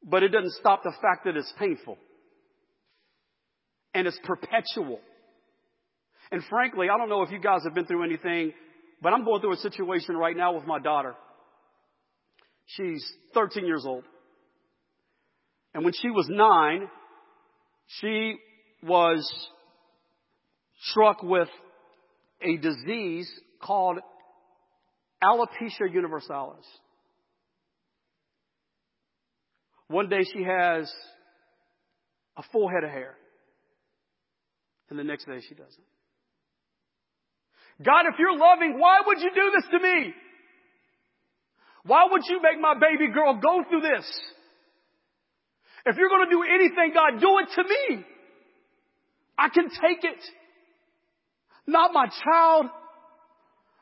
But 0.04 0.22
it 0.22 0.28
doesn't 0.28 0.52
stop 0.54 0.82
the 0.82 0.92
fact 1.00 1.24
that 1.24 1.36
it's 1.36 1.52
painful. 1.58 1.98
And 3.94 4.06
it's 4.06 4.18
perpetual. 4.24 5.00
And 6.30 6.42
frankly, 6.48 6.88
I 6.92 6.96
don't 6.96 7.08
know 7.08 7.22
if 7.22 7.30
you 7.30 7.38
guys 7.38 7.60
have 7.64 7.74
been 7.74 7.86
through 7.86 8.04
anything, 8.04 8.52
but 9.02 9.12
I'm 9.12 9.24
going 9.24 9.40
through 9.40 9.54
a 9.54 9.56
situation 9.56 10.16
right 10.16 10.36
now 10.36 10.54
with 10.54 10.64
my 10.64 10.78
daughter. 10.78 11.14
She's 12.66 13.04
13 13.34 13.66
years 13.66 13.84
old. 13.84 14.04
And 15.74 15.84
when 15.84 15.92
she 15.92 16.08
was 16.10 16.28
nine, 16.30 16.88
she 18.00 18.36
was 18.82 19.28
struck 20.90 21.22
with 21.22 21.48
a 22.40 22.56
disease 22.58 23.30
called 23.60 23.98
alopecia 25.22 25.92
universalis. 25.92 26.64
One 29.88 30.08
day 30.08 30.24
she 30.32 30.42
has 30.44 30.92
a 32.36 32.42
full 32.52 32.68
head 32.68 32.84
of 32.84 32.90
hair, 32.90 33.14
and 34.88 34.98
the 34.98 35.04
next 35.04 35.26
day 35.26 35.40
she 35.46 35.54
doesn't. 35.54 35.84
God, 37.84 38.06
if 38.12 38.18
you're 38.18 38.36
loving, 38.36 38.78
why 38.78 39.00
would 39.06 39.20
you 39.20 39.30
do 39.34 39.52
this 39.54 39.64
to 39.70 39.78
me? 39.80 40.14
Why 41.84 42.06
would 42.10 42.22
you 42.28 42.40
make 42.42 42.60
my 42.60 42.74
baby 42.74 43.12
girl 43.12 43.34
go 43.34 43.64
through 43.68 43.80
this? 43.80 44.06
If 45.84 45.96
you're 45.96 46.08
going 46.08 46.28
to 46.28 46.30
do 46.30 46.42
anything, 46.42 46.92
God, 46.94 47.20
do 47.20 47.38
it 47.38 47.48
to 47.56 47.64
me. 47.64 48.04
I 49.36 49.48
can 49.48 49.64
take 49.64 50.04
it. 50.04 50.22
Not 51.66 51.92
my 51.92 52.06
child, 52.24 52.66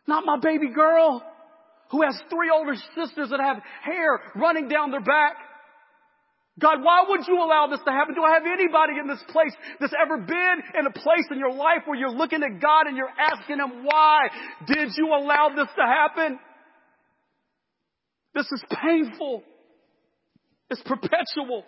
not 0.07 0.25
my 0.25 0.39
baby 0.39 0.73
girl 0.75 1.23
who 1.91 2.03
has 2.03 2.19
three 2.31 2.51
older 2.51 2.75
sisters 2.97 3.31
that 3.31 3.41
have 3.41 3.59
hair 3.83 4.21
running 4.37 4.69
down 4.69 4.91
their 4.91 5.01
back. 5.01 5.37
God, 6.59 6.83
why 6.83 7.05
would 7.09 7.27
you 7.27 7.37
allow 7.37 7.69
this 7.71 7.81
to 7.87 7.91
happen? 7.91 8.15
Do 8.15 8.23
I 8.23 8.35
have 8.35 8.43
anybody 8.45 8.95
in 9.01 9.07
this 9.07 9.23
place 9.29 9.53
that's 9.79 9.95
ever 10.01 10.19
been 10.19 10.57
in 10.79 10.87
a 10.87 10.91
place 10.91 11.25
in 11.31 11.39
your 11.39 11.53
life 11.53 11.83
where 11.87 11.99
you're 11.99 12.11
looking 12.11 12.43
at 12.43 12.61
God 12.61 12.87
and 12.87 12.97
you're 12.97 13.09
asking 13.09 13.59
Him, 13.59 13.85
why 13.85 14.29
did 14.67 14.91
you 14.97 15.07
allow 15.07 15.51
this 15.55 15.69
to 15.77 15.83
happen? 15.83 16.39
This 18.35 18.47
is 18.53 18.63
painful. 18.83 19.43
It's 20.71 20.83
perpetual. 20.83 21.65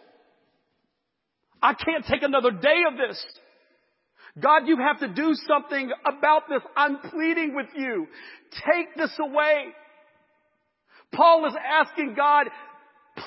I 1.63 1.75
can't 1.75 2.05
take 2.07 2.23
another 2.23 2.51
day 2.51 2.83
of 2.91 2.97
this. 2.97 3.25
God, 4.41 4.67
you 4.67 4.79
have 4.79 5.01
to 5.01 5.09
do 5.09 5.35
something 5.47 5.91
about 6.07 6.49
this. 6.49 6.63
I'm 6.77 6.99
pleading 6.99 7.55
with 7.55 7.67
you. 7.77 8.07
Take 8.67 8.95
this 8.97 9.13
away. 9.21 9.67
Paul 11.15 11.47
is 11.47 11.55
asking 11.71 12.15
God, 12.17 12.47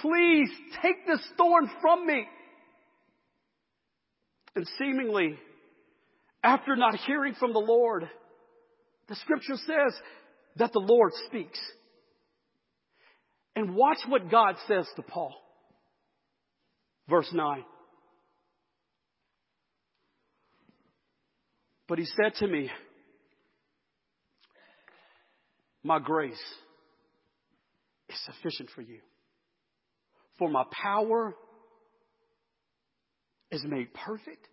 please 0.02 0.50
take 0.82 1.06
this 1.08 1.22
thorn 1.38 1.70
from 1.82 2.06
me. 2.06 2.26
And 4.56 4.68
seemingly, 4.80 5.38
after 6.44 6.76
not 6.76 6.96
hearing 6.96 7.34
from 7.34 7.54
the 7.54 7.60
Lord, 7.60 8.10
the 9.10 9.16
scripture 9.16 9.56
says 9.58 9.94
that 10.58 10.72
the 10.74 10.80
Lord 10.80 11.12
speaks. 11.28 11.60
And 13.56 13.76
watch 13.76 14.00
what 14.08 14.30
God 14.30 14.56
says 14.68 14.86
to 14.96 15.02
Paul. 15.02 15.34
Verse 17.10 17.30
9. 17.32 17.64
But 21.88 22.00
he 22.00 22.06
said 22.06 22.36
to 22.40 22.48
me, 22.48 22.70
My 25.84 26.00
grace 26.00 26.34
is 28.10 28.16
sufficient 28.26 28.70
for 28.74 28.82
you. 28.82 29.00
For 30.38 30.50
my 30.50 30.64
power 30.72 31.34
is 33.52 33.64
made 33.66 33.94
perfect 33.94 34.48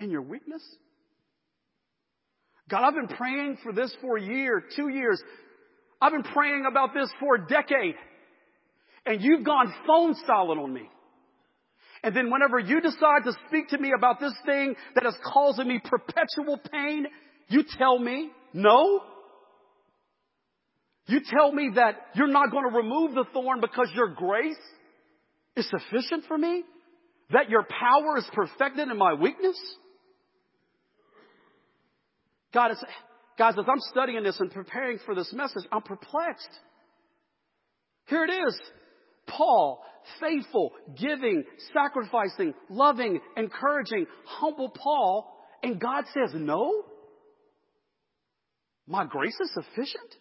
in 0.00 0.10
your 0.10 0.22
weakness. 0.22 0.62
God, 2.68 2.82
I've 2.82 2.94
been 2.94 3.16
praying 3.16 3.58
for 3.62 3.72
this 3.72 3.94
for 4.00 4.16
a 4.16 4.22
year, 4.22 4.62
two 4.74 4.88
years. 4.88 5.22
I've 6.00 6.12
been 6.12 6.24
praying 6.24 6.64
about 6.68 6.94
this 6.94 7.08
for 7.20 7.36
a 7.36 7.46
decade. 7.46 7.94
And 9.04 9.22
you've 9.22 9.44
gone 9.44 9.72
phone 9.86 10.16
silent 10.26 10.60
on 10.60 10.72
me. 10.72 10.90
And 12.02 12.14
then 12.14 12.30
whenever 12.30 12.58
you 12.58 12.80
decide 12.80 13.24
to 13.24 13.32
speak 13.48 13.68
to 13.68 13.78
me 13.78 13.92
about 13.96 14.20
this 14.20 14.34
thing 14.44 14.74
that 14.94 15.06
is 15.06 15.14
causing 15.32 15.68
me 15.68 15.80
perpetual 15.82 16.58
pain, 16.72 17.06
you 17.48 17.64
tell 17.78 17.98
me 17.98 18.30
no. 18.52 19.00
You 21.06 21.20
tell 21.20 21.52
me 21.52 21.70
that 21.76 21.94
you're 22.14 22.26
not 22.26 22.50
going 22.50 22.68
to 22.68 22.76
remove 22.76 23.14
the 23.14 23.24
thorn 23.32 23.60
because 23.60 23.88
your 23.94 24.08
grace 24.08 24.56
is 25.56 25.68
sufficient 25.70 26.24
for 26.26 26.36
me? 26.36 26.64
That 27.30 27.48
your 27.48 27.64
power 27.64 28.18
is 28.18 28.28
perfected 28.32 28.88
in 28.88 28.96
my 28.96 29.14
weakness? 29.14 29.56
God 32.52 32.72
is, 32.72 32.84
guys, 33.38 33.54
as 33.58 33.64
I'm 33.68 33.80
studying 33.90 34.22
this 34.22 34.40
and 34.40 34.50
preparing 34.50 34.98
for 35.04 35.14
this 35.14 35.32
message, 35.32 35.64
I'm 35.70 35.82
perplexed. 35.82 36.48
Here 38.06 38.24
it 38.24 38.30
is. 38.30 38.58
Paul, 39.26 39.82
faithful, 40.20 40.72
giving, 40.98 41.44
sacrificing, 41.72 42.54
loving, 42.70 43.20
encouraging, 43.36 44.06
humble 44.24 44.70
Paul, 44.70 45.32
and 45.62 45.80
God 45.80 46.04
says, 46.14 46.30
no? 46.34 46.84
My 48.86 49.04
grace 49.04 49.36
is 49.40 49.52
sufficient? 49.52 50.14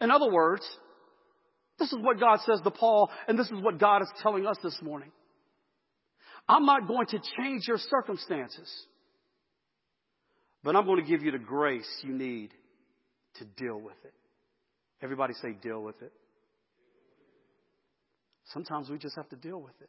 In 0.00 0.10
other 0.10 0.30
words, 0.30 0.62
this 1.78 1.92
is 1.92 1.98
what 2.00 2.20
God 2.20 2.40
says 2.46 2.60
to 2.62 2.70
Paul, 2.70 3.10
and 3.28 3.38
this 3.38 3.46
is 3.46 3.60
what 3.60 3.78
God 3.78 4.02
is 4.02 4.08
telling 4.22 4.46
us 4.46 4.56
this 4.62 4.78
morning. 4.82 5.10
I'm 6.48 6.66
not 6.66 6.88
going 6.88 7.06
to 7.08 7.20
change 7.38 7.68
your 7.68 7.78
circumstances, 7.78 8.70
but 10.64 10.74
I'm 10.74 10.84
going 10.84 11.02
to 11.02 11.08
give 11.08 11.22
you 11.22 11.30
the 11.30 11.38
grace 11.38 11.88
you 12.02 12.12
need 12.12 12.50
to 13.38 13.44
deal 13.44 13.78
with 13.78 13.96
it. 14.04 14.14
Everybody 15.02 15.34
say, 15.34 15.52
deal 15.52 15.82
with 15.82 16.00
it. 16.02 16.12
Sometimes 18.52 18.90
we 18.90 18.98
just 18.98 19.16
have 19.16 19.28
to 19.30 19.36
deal 19.36 19.60
with 19.60 19.74
it. 19.80 19.88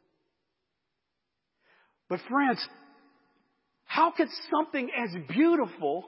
But 2.08 2.20
friends, 2.28 2.64
how 3.84 4.10
could 4.10 4.28
something 4.50 4.90
as 4.96 5.10
beautiful 5.28 6.04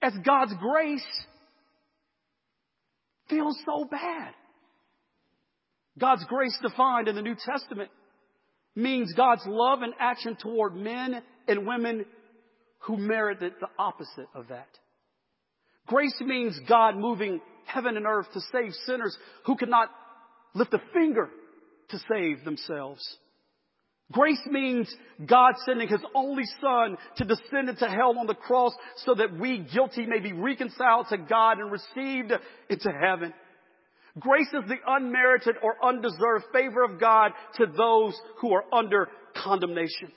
as 0.00 0.12
God's 0.24 0.54
grace 0.60 1.04
feels 3.32 3.58
so 3.64 3.84
bad. 3.84 4.32
God's 5.98 6.24
grace 6.24 6.56
defined 6.62 7.08
in 7.08 7.16
the 7.16 7.22
New 7.22 7.34
Testament 7.34 7.90
means 8.74 9.12
God's 9.14 9.42
love 9.46 9.82
and 9.82 9.92
action 9.98 10.36
toward 10.40 10.74
men 10.74 11.22
and 11.48 11.66
women 11.66 12.04
who 12.80 12.96
merited 12.96 13.52
the 13.60 13.68
opposite 13.78 14.28
of 14.34 14.48
that. 14.48 14.68
Grace 15.86 16.14
means 16.20 16.58
God 16.68 16.96
moving 16.96 17.40
heaven 17.66 17.96
and 17.96 18.06
earth 18.06 18.26
to 18.32 18.40
save 18.52 18.72
sinners 18.86 19.16
who 19.46 19.56
could 19.56 19.68
not 19.68 19.88
lift 20.54 20.72
a 20.74 20.80
finger 20.92 21.28
to 21.90 21.98
save 22.10 22.44
themselves. 22.44 23.02
Grace 24.10 24.40
means 24.50 24.94
God 25.24 25.54
sending 25.64 25.88
His 25.88 26.02
only 26.14 26.44
Son 26.60 26.96
to 27.16 27.24
descend 27.24 27.68
into 27.68 27.86
hell 27.86 28.18
on 28.18 28.26
the 28.26 28.34
cross 28.34 28.72
so 29.04 29.14
that 29.14 29.38
we 29.38 29.66
guilty 29.72 30.06
may 30.06 30.18
be 30.18 30.32
reconciled 30.32 31.06
to 31.08 31.18
God 31.18 31.58
and 31.58 31.70
received 31.70 32.32
into 32.68 32.90
heaven. 32.90 33.32
Grace 34.18 34.48
is 34.52 34.68
the 34.68 34.76
unmerited 34.86 35.56
or 35.62 35.82
undeserved 35.82 36.44
favor 36.52 36.82
of 36.82 37.00
God 37.00 37.32
to 37.56 37.66
those 37.66 38.14
who 38.40 38.52
are 38.52 38.64
under 38.72 39.08
condemnation. 39.42 40.12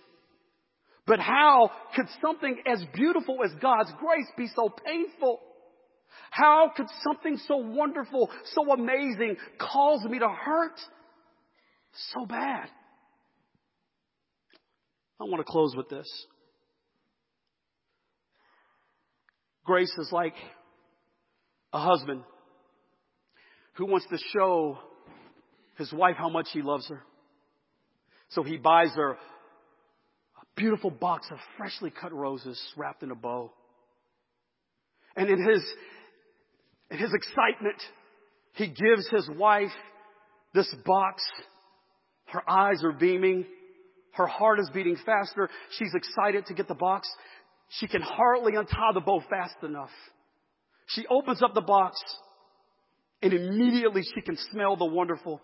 But 1.08 1.19
how 1.19 1.69
could 1.95 2.08
something 2.21 2.58
as 2.65 2.84
beautiful 2.93 3.39
as 3.45 3.52
God's 3.62 3.91
grace 4.00 4.28
be 4.38 4.48
so 4.54 4.69
painful? 4.86 5.39
How 6.32 6.71
could 6.76 6.88
something 7.04 7.38
so 7.48 7.58
wonderful, 7.58 8.30
so 8.54 8.74
amazing 8.74 9.38
cause 9.60 10.04
me 10.04 10.19
to 10.19 10.28
hurt 10.28 10.80
so 12.13 12.26
bad? 12.26 12.67
I 15.19 15.23
want 15.23 15.38
to 15.38 15.49
close 15.49 15.75
with 15.75 15.89
this. 15.89 16.08
Grace 19.63 19.93
is 19.97 20.10
like 20.12 20.36
a 21.73 21.80
husband 21.80 22.23
who 23.73 23.86
wants 23.86 24.06
to 24.10 24.17
show 24.34 24.78
his 25.78 25.91
wife 25.91 26.15
how 26.17 26.30
much 26.30 26.47
he 26.54 26.62
loves 26.62 26.88
her. 26.88 27.01
So 28.30 28.43
he 28.43 28.58
buys 28.58 28.91
her 28.95 29.12
a 29.13 30.45
beautiful 30.56 30.91
box 30.91 31.28
of 31.32 31.38
freshly 31.58 31.91
cut 31.91 32.13
roses 32.13 32.62
wrapped 32.78 33.04
in 33.04 33.12
a 33.12 33.15
bow. 33.15 33.51
And 35.15 35.30
in 35.30 35.38
his, 35.38 35.63
in 36.91 36.97
his 36.97 37.13
excitement, 37.13 37.82
he 38.54 38.67
gives 38.67 39.08
his 39.10 39.30
wife 39.38 39.71
this 40.54 40.73
box. 40.86 41.23
Her 42.28 42.49
eyes 42.49 42.84
are 42.84 42.91
beaming. 42.91 43.45
Her 44.15 44.28
heart 44.28 44.60
is 44.60 44.69
beating 44.73 44.97
faster. 45.06 45.49
She's 45.78 45.93
excited 45.93 46.45
to 46.47 46.54
get 46.54 46.67
the 46.67 46.75
box. 46.75 47.08
She 47.69 47.88
can 47.88 48.01
hardly 48.01 48.56
untie 48.56 48.93
the 48.93 49.01
bow 49.01 49.21
fast 49.30 49.56
enough. 49.63 49.89
She 50.88 51.06
opens 51.08 51.41
up 51.43 51.54
the 51.54 51.62
box 51.62 51.99
and 53.21 53.34
immediately 53.34 54.04
she 54.04 54.21
can 54.21 54.38
smell 54.51 54.78
the 54.78 54.86
wonderful 54.86 55.41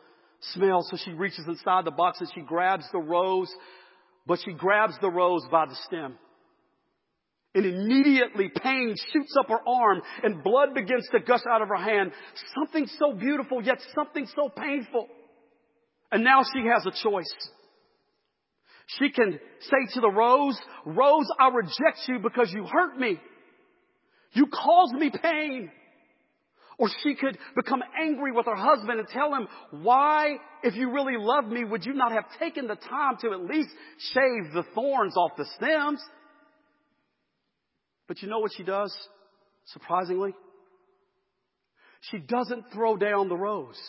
smell. 0.54 0.86
So 0.90 0.98
she 1.04 1.12
reaches 1.12 1.46
inside 1.48 1.86
the 1.86 1.92
box 1.92 2.20
and 2.22 2.30
she 2.34 2.42
grabs 2.42 2.86
the 2.92 3.00
rose, 3.00 3.52
but 4.26 4.40
she 4.46 4.54
grabs 4.54 4.94
the 5.02 5.10
rose 5.10 5.44
by 5.52 5.66
the 5.66 5.76
stem. 5.88 6.18
And 7.54 7.66
immediately 7.66 8.50
pain 8.64 8.96
shoots 9.12 9.36
up 9.38 9.50
her 9.50 9.68
arm 9.68 10.02
and 10.24 10.42
blood 10.42 10.74
begins 10.74 11.06
to 11.12 11.20
gush 11.20 11.42
out 11.50 11.62
of 11.62 11.68
her 11.68 11.76
hand. 11.76 12.14
Something 12.56 12.88
so 12.98 13.12
beautiful, 13.12 13.62
yet 13.62 13.80
something 13.94 14.26
so 14.34 14.48
painful. 14.48 15.08
And 16.12 16.24
now 16.24 16.44
she 16.44 16.66
has 16.68 16.86
a 16.86 16.92
choice. 16.92 17.34
She 19.00 19.10
can 19.10 19.40
say 19.60 19.94
to 19.94 20.02
the 20.02 20.10
rose, 20.10 20.60
Rose, 20.86 21.28
I 21.40 21.50
reject 21.50 22.00
you 22.08 22.20
because 22.20 22.52
you 22.54 22.66
hurt 22.66 22.98
me. 22.98 23.20
You 24.34 24.48
caused 24.48 24.94
me 24.94 25.12
pain. 25.12 25.72
Or 26.78 26.90
she 27.04 27.16
could 27.16 27.38
become 27.56 27.84
angry 28.02 28.32
with 28.32 28.48
her 28.48 28.56
husband 28.56 29.00
and 29.00 29.08
tell 29.08 29.34
him, 29.34 29.48
why, 29.84 30.38
if 30.64 30.76
you 30.76 30.92
really 30.92 31.16
love 31.18 31.46
me, 31.46 31.64
would 31.64 31.86
you 31.86 31.94
not 31.94 32.12
have 32.12 32.26
taken 32.40 32.68
the 32.68 32.76
time 32.76 33.18
to 33.22 33.32
at 33.34 33.42
least 33.42 33.70
shave 34.14 34.54
the 34.54 34.64
thorns 34.74 35.16
off 35.16 35.38
the 35.38 35.46
stems? 35.58 36.02
But 38.08 38.22
you 38.22 38.30
know 38.30 38.40
what 38.40 38.52
she 38.58 38.64
does, 38.64 38.94
surprisingly? 39.68 40.34
She 42.10 42.18
doesn't 42.18 42.72
throw 42.74 42.98
down 42.98 43.30
the 43.30 43.38
rose. 43.38 43.80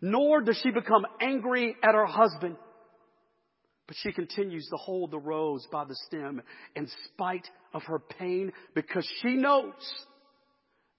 Nor 0.00 0.40
does 0.40 0.58
she 0.62 0.70
become 0.70 1.04
angry 1.20 1.76
at 1.82 1.94
her 1.94 2.06
husband. 2.06 2.56
But 3.92 3.98
she 3.98 4.12
continues 4.14 4.66
to 4.70 4.76
hold 4.78 5.10
the 5.10 5.18
rose 5.18 5.66
by 5.70 5.84
the 5.84 5.94
stem 6.06 6.40
in 6.74 6.88
spite 7.08 7.46
of 7.74 7.82
her 7.82 7.98
pain 7.98 8.50
because 8.74 9.06
she 9.20 9.34
knows 9.34 9.74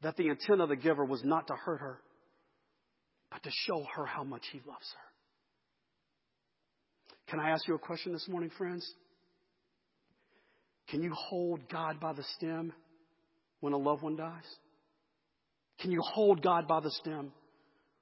that 0.04 0.16
the 0.16 0.28
intent 0.28 0.62
of 0.62 0.70
the 0.70 0.76
giver 0.76 1.04
was 1.04 1.24
not 1.24 1.48
to 1.48 1.56
hurt 1.56 1.80
her, 1.80 1.98
but 3.32 3.42
to 3.42 3.50
show 3.66 3.84
her 3.96 4.06
how 4.06 4.24
much 4.24 4.44
he 4.52 4.60
loves 4.68 4.86
her. 4.94 5.12
Can 7.32 7.40
I 7.40 7.50
ask 7.50 7.68
you 7.68 7.74
a 7.74 7.80
question 7.80 8.14
this 8.14 8.28
morning, 8.28 8.52
friends? 8.60 8.88
Can 10.90 11.02
you 11.02 11.16
hold 11.16 11.68
God 11.72 12.00
by 12.00 12.14
the 12.14 12.24
stem 12.38 12.74
when 13.60 13.74
a 13.74 13.78
loved 13.78 14.04
one 14.04 14.18
dies? 14.18 14.46
Can 15.80 15.90
you 15.90 16.02
hold 16.14 16.44
God 16.44 16.68
by 16.68 16.80
the 16.80 16.92
stem 16.92 17.32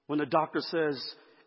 when 0.08 0.20
the 0.20 0.26
doctor 0.26 0.60
says 0.60 1.02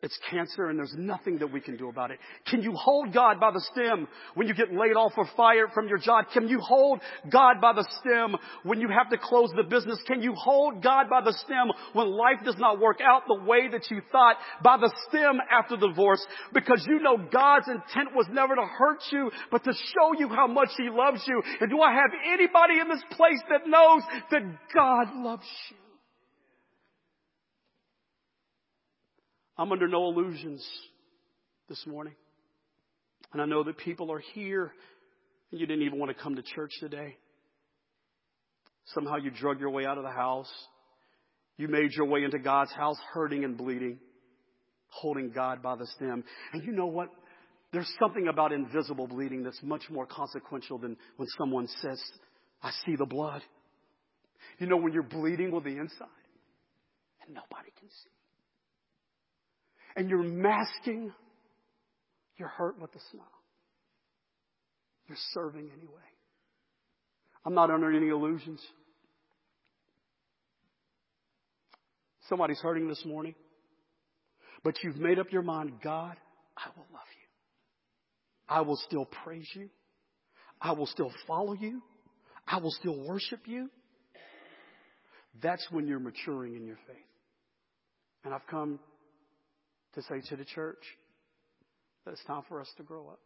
it's 0.05 0.19
cancer 0.31 0.69
and 0.69 0.79
there's 0.79 0.95
nothing 0.97 1.39
that 1.39 1.51
we 1.51 1.61
can 1.61 1.77
do 1.79 1.89
about 1.89 2.11
it. 2.11 2.19
Can 2.47 2.63
you 2.63 2.73
hold 2.75 3.15
God 3.15 3.41
by 3.41 3.51
the 3.51 3.65
stem 3.73 4.07
when 4.35 4.47
you 4.47 4.55
get 4.55 4.71
laid 4.71 4.97
off 4.97 5.13
or 5.17 5.27
fired 5.35 5.71
from 5.73 5.89
your 5.89 5.97
job? 5.97 6.27
Can 6.33 6.47
you 6.47 6.61
hold 6.61 7.01
God 7.33 7.61
by 7.61 7.73
the 7.73 7.89
stem 8.01 8.37
when 8.65 8.81
you 8.81 8.89
have 8.89 9.09
to 9.11 9.19
close 9.19 9.51
the 9.57 9.63
business? 9.63 9.99
Can 10.07 10.21
you 10.21 10.35
hold 10.35 10.83
God 10.83 11.09
by 11.09 11.23
the 11.23 11.33
stem 11.33 11.73
when 11.95 12.11
life 12.11 12.45
does 12.45 12.57
not 12.59 12.79
work 12.79 12.99
out 13.01 13.23
the 13.27 13.43
way 13.45 13.67
that 13.69 13.91
you 13.91 14.03
thought 14.13 14.37
by 14.63 14.77
the 14.77 14.93
stem 15.09 15.41
after 15.51 15.77
divorce? 15.79 16.25
Because 16.53 16.85
you 16.87 17.01
know 17.01 17.17
God's 17.17 17.69
intent 17.69 18.15
was 18.15 18.27
never 18.31 18.55
to 18.55 18.67
hurt 18.67 19.01
you, 19.11 19.31
but 19.51 19.65
to 19.65 19.73
show 19.73 20.19
you 20.19 20.29
how 20.29 20.47
much 20.47 20.69
He 20.77 20.91
loves 20.91 21.23
you. 21.27 21.43
And 21.63 21.71
do 21.71 21.81
I 21.81 21.93
have 21.93 22.11
anybody 22.31 22.79
in 22.79 22.89
this 22.89 23.03
place 23.13 23.41
that 23.49 23.67
knows 23.67 24.03
that 24.31 24.43
God 24.75 25.15
loves 25.17 25.49
you? 25.71 25.84
I'm 29.57 29.71
under 29.71 29.87
no 29.87 30.09
illusions 30.09 30.67
this 31.69 31.85
morning. 31.87 32.15
And 33.33 33.41
I 33.41 33.47
know 33.47 33.63
that 33.65 33.79
people 33.79 34.13
are 34.13 34.23
here 34.35 34.73
and 35.51 35.61
you 35.61 35.67
didn't 35.67 35.85
even 35.85 35.99
want 35.99 36.17
to 36.17 36.21
come 36.21 36.37
to 36.37 36.43
church 36.43 36.73
today. 36.81 37.17
Somehow 38.87 39.17
you 39.17 39.31
drug 39.31 39.61
your 39.61 39.71
way 39.71 39.87
out 39.87 39.97
of 39.97 40.05
the 40.05 40.11
house. 40.11 40.51
You 41.57 41.69
made 41.69 41.93
your 41.93 42.07
way 42.07 42.25
into 42.25 42.39
God's 42.39 42.73
house 42.73 42.99
hurting 43.13 43.45
and 43.45 43.57
bleeding, 43.57 43.99
holding 44.89 45.31
God 45.31 45.63
by 45.63 45.77
the 45.77 45.87
stem. 45.87 46.25
And 46.53 46.65
you 46.65 46.73
know 46.73 46.87
what? 46.87 47.09
There's 47.73 47.91
something 48.01 48.29
about 48.29 48.53
invisible 48.53 49.07
bleeding 49.07 49.43
that's 49.45 49.61
much 49.63 49.83
more 49.91 50.07
consequential 50.07 50.79
than 50.79 50.97
when 51.17 51.29
someone 51.39 51.69
says, 51.81 52.01
I 52.63 52.71
see 52.85 52.97
the 52.97 53.07
blood. 53.07 53.43
You 54.59 54.67
know, 54.67 54.77
when 54.77 54.93
you're 54.93 55.03
bleeding 55.03 55.51
with 55.51 55.65
the 55.65 55.71
inside 55.71 56.09
and 57.25 57.35
nobody 57.35 57.71
can 57.79 57.89
see 57.89 58.11
and 59.97 60.11
you're 60.11 60.23
masking 60.23 61.13
your 62.37 62.49
hurt 62.49 62.81
with 62.81 62.91
a 62.95 63.01
smile. 63.11 63.27
You're 65.09 65.19
serving 65.33 65.71
anyway. 65.77 66.01
I'm 67.45 67.55
not 67.55 67.71
under 67.71 67.93
any 67.93 68.09
illusions. 68.09 68.61
Somebody's 72.29 72.61
hurting 72.61 72.89
this 72.89 73.05
morning, 73.05 73.35
but 74.63 74.75
you've 74.83 74.97
made 74.97 75.19
up 75.19 75.31
your 75.31 75.43
mind, 75.43 75.73
God, 75.83 76.17
I 76.57 76.69
will 76.75 76.87
love 76.93 77.03
you. 77.21 77.29
I 78.49 78.63
will 78.63 78.77
still 78.77 79.05
praise 79.05 79.49
you. 79.55 79.69
I 80.61 80.73
will 80.73 80.87
still 80.87 81.13
follow 81.27 81.53
you. 81.53 81.83
I 82.47 82.59
will 82.59 82.71
still 82.71 83.07
worship 83.07 83.41
you. 83.47 83.69
That's 85.43 85.67
when 85.71 85.87
you're 85.87 86.01
maturing 86.01 86.55
in 86.55 86.65
your 86.65 86.79
faith. 86.87 86.97
And 88.25 88.33
I've 88.33 88.47
come 88.47 88.79
to 89.95 90.03
say 90.03 90.21
to 90.29 90.37
the 90.37 90.45
church 90.45 90.83
that 92.05 92.13
it's 92.13 92.25
time 92.25 92.43
for 92.49 92.61
us 92.61 92.69
to 92.77 92.83
grow 92.83 93.09
up? 93.09 93.21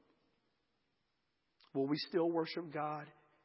Will 1.75 1.87
we 1.87 1.97
still 2.09 2.31
worship 2.31 2.73
God 2.73 3.05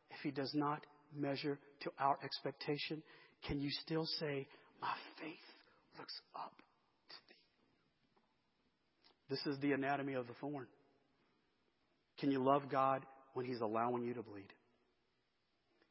if 0.09 0.17
He 0.23 0.31
does 0.31 0.51
not 0.53 0.81
measure 1.15 1.59
to 1.81 1.91
our 1.99 2.17
expectation? 2.23 3.03
Can 3.47 3.59
you 3.59 3.69
still 3.86 4.05
say, 4.19 4.47
My 4.81 4.95
faith 5.19 5.36
looks 5.97 6.13
up 6.36 6.53
to 7.09 7.15
thee? 7.29 7.36
This 9.29 9.53
is 9.53 9.59
the 9.62 9.73
anatomy 9.73 10.13
of 10.13 10.27
the 10.27 10.33
thorn. 10.39 10.67
Can 12.19 12.31
you 12.31 12.43
love 12.43 12.63
God 12.71 13.05
when 13.33 13.45
He's 13.45 13.62
allowing 13.62 14.03
you 14.03 14.13
to 14.13 14.23
bleed? 14.23 14.53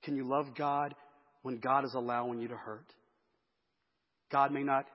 Can 0.03 0.16
you 0.16 0.25
love 0.25 0.47
God 0.57 0.95
when 1.42 1.59
God 1.59 1.85
is 1.85 1.95
allowing 1.95 2.40
you 2.40 2.49
to 2.49 2.57
hurt? 2.57 2.87
God 4.31 4.51
may 4.53 4.62
not 4.62 4.87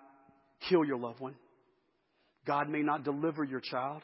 kill 0.67 0.83
your 0.83 0.97
loved 0.97 1.19
one. 1.19 1.35
God 2.47 2.69
may 2.69 2.81
not 2.81 3.03
deliver 3.03 3.43
your 3.43 3.59
child. 3.59 4.01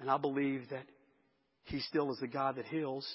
And 0.00 0.10
I 0.10 0.16
believe 0.16 0.62
that 0.70 0.86
He 1.64 1.80
still 1.80 2.10
is 2.10 2.18
a 2.22 2.26
God 2.26 2.56
that 2.56 2.64
heals. 2.64 3.06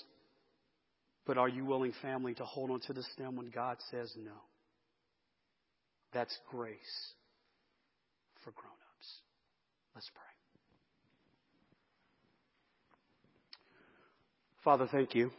But 1.25 1.39
are 1.39 1.49
you 1.49 1.65
willing, 1.65 1.91
family, 2.03 2.35
to 2.35 2.45
hold 2.45 2.69
on 2.69 2.79
to 2.81 2.93
the 2.93 3.01
stem 3.15 3.35
when 3.35 3.49
God 3.49 3.77
says 3.89 4.13
no? 4.15 4.31
That's 6.13 6.37
grace 6.51 6.77
for 8.43 8.51
grown 8.51 8.71
ups. 8.71 9.07
Let's 9.95 10.09
pray. 10.13 10.21
Father, 14.63 14.87
thank 14.91 15.15
you. 15.15 15.31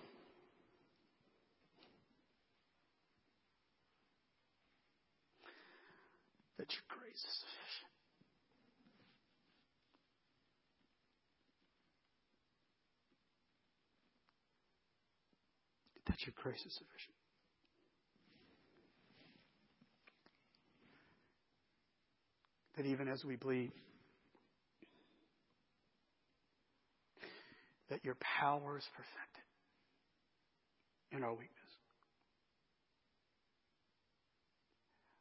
That 6.58 6.66
your 6.72 6.82
grace 6.88 7.14
is 7.14 7.34
sufficient. 7.40 7.86
That 16.16 16.26
your 16.26 16.35
grace 16.42 16.64
is 16.64 16.72
sufficient. 16.72 17.14
That 22.76 22.87
even 22.87 23.07
as 23.07 23.22
we 23.22 23.37
bleed, 23.37 23.72
that 27.90 28.02
your 28.02 28.16
power 28.40 28.79
is 28.79 28.85
perfected 28.96 29.44
in 31.12 31.22
our 31.22 31.33
weakness. 31.33 31.50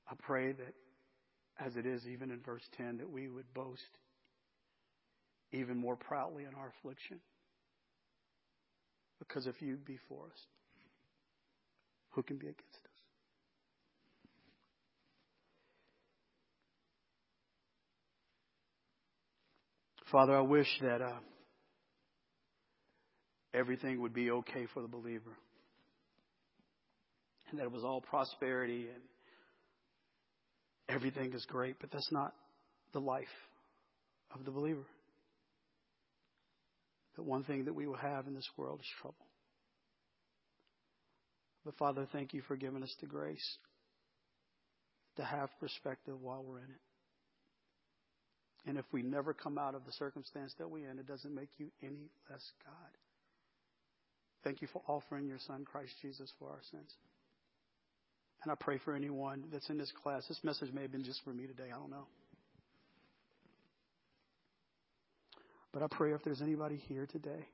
I 0.10 0.14
pray 0.18 0.54
that 0.54 0.74
as 1.60 1.76
it 1.76 1.86
is 1.86 2.08
even 2.08 2.32
in 2.32 2.40
verse 2.40 2.64
10, 2.78 3.00
that 3.00 3.10
we 3.10 3.28
would 3.28 3.54
boast 3.54 3.82
even 5.52 5.78
more 5.78 5.98
proudly 5.98 6.44
in 6.44 6.56
our 6.56 6.72
affliction. 6.80 7.20
Because 9.20 9.46
if 9.46 9.62
you 9.62 9.76
be 9.76 9.98
for 10.08 10.28
us, 10.28 10.40
who 12.16 12.24
can 12.24 12.38
be 12.38 12.48
against 12.48 12.64
us? 12.64 12.92
Father, 20.12 20.36
I 20.36 20.42
wish 20.42 20.68
that. 20.82 21.02
Uh, 21.02 21.20
everything 23.56 24.02
would 24.02 24.14
be 24.14 24.32
okay 24.32 24.68
for 24.74 24.82
the 24.82 24.88
believer. 24.88 25.32
And 27.50 27.60
that 27.60 27.64
it 27.64 27.72
was 27.72 27.84
all 27.84 28.02
prosperity 28.02 28.88
and 28.94 29.02
everything 30.90 31.34
is 31.34 31.46
great, 31.46 31.78
but 31.80 31.92
that's 31.92 32.12
not 32.12 32.34
the 32.94 33.00
life 33.00 33.28
of 34.34 34.46
the 34.46 34.52
believer. 34.52 34.86
The 37.16 37.24
one 37.24 37.44
thing 37.44 37.66
that 37.66 37.74
we 37.74 37.88
will 37.88 37.96
have 37.96 38.28
in 38.28 38.34
this 38.34 38.50
world 38.58 38.80
is 38.82 38.88
trouble. 39.02 39.16
But 41.66 41.76
Father, 41.78 42.08
thank 42.12 42.34
you 42.34 42.42
for 42.44 42.56
giving 42.56 42.84
us 42.84 42.96
the 43.02 43.08
grace 43.08 43.58
to 45.18 45.24
have 45.24 45.50
perspective 45.60 46.22
while 46.22 46.44
we're 46.44 46.60
in 46.60 46.66
it. 46.66 46.82
And 48.68 48.78
if 48.78 48.86
we 48.92 49.02
never 49.02 49.34
come 49.34 49.58
out 49.58 49.76
of 49.76 49.86
the 49.86 49.92
circumstance 49.94 50.54
that 50.58 50.70
we're 50.70 50.90
in, 50.90 51.00
it 51.00 51.08
doesn't 51.08 51.34
make 51.34 51.50
you 51.58 51.72
any 51.84 52.10
less 52.30 52.44
God. 52.64 52.92
Thank 54.44 54.62
you 54.62 54.68
for 54.72 54.82
offering 54.88 55.28
your 55.28 55.40
Son, 55.48 55.66
Christ 55.66 55.94
Jesus, 56.02 56.32
for 56.40 56.50
our 56.50 56.62
sins. 56.72 56.92
And 58.44 58.52
I 58.52 58.56
pray 58.56 58.80
for 58.84 58.94
anyone 58.94 59.46
that's 59.52 59.70
in 59.70 59.78
this 59.78 59.92
class. 60.04 60.24
This 60.28 60.40
message 60.44 60.72
may 60.72 60.84
have 60.84 60.92
been 60.92 61.04
just 61.04 61.24
for 61.24 61.32
me 61.32 61.48
today. 61.48 61.70
I 61.74 61.80
don't 61.80 61.90
know. 61.90 62.06
But 65.74 65.82
I 65.84 65.88
pray 65.90 66.14
if 66.14 66.24
there's 66.24 66.42
anybody 66.42 66.78
here 66.88 67.08
today, 67.12 67.48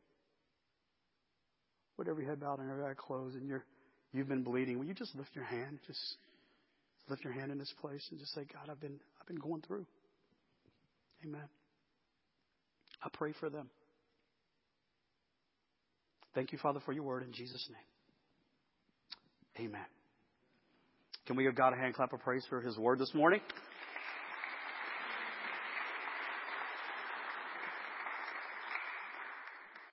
whatever 1.95 2.19
your 2.19 2.29
head 2.29 2.41
bowed 2.41 2.59
and 2.59 2.69
every 2.69 2.83
eye 2.83 2.93
closed, 2.95 3.35
and 3.35 3.47
you're 3.47 3.63
you've 4.13 4.27
been 4.27 4.43
bleeding, 4.43 4.77
will 4.77 4.85
you 4.85 4.93
just 4.93 5.15
lift 5.15 5.35
your 5.35 5.45
hand? 5.45 5.79
Just 5.87 5.99
lift 7.09 7.23
your 7.23 7.33
hand 7.33 7.51
in 7.51 7.57
this 7.57 7.73
place 7.81 8.05
and 8.11 8.19
just 8.19 8.33
say, 8.33 8.45
God, 8.53 8.69
I've 8.69 8.79
been 8.79 8.99
I've 9.19 9.27
been 9.27 9.39
going 9.39 9.61
through. 9.61 9.85
Amen. 11.25 11.47
I 13.03 13.09
pray 13.13 13.33
for 13.39 13.49
them. 13.49 13.69
Thank 16.33 16.51
you, 16.51 16.57
Father, 16.57 16.79
for 16.85 16.93
your 16.93 17.03
word 17.03 17.23
in 17.23 17.33
Jesus' 17.33 17.67
name. 17.69 19.67
Amen. 19.67 19.85
Can 21.27 21.35
we 21.35 21.43
give 21.43 21.55
God 21.55 21.73
a 21.73 21.75
hand 21.75 21.93
clap 21.93 22.13
of 22.13 22.21
praise 22.21 22.45
for 22.49 22.61
his 22.61 22.77
word 22.77 22.99
this 22.99 23.13
morning? 23.13 23.41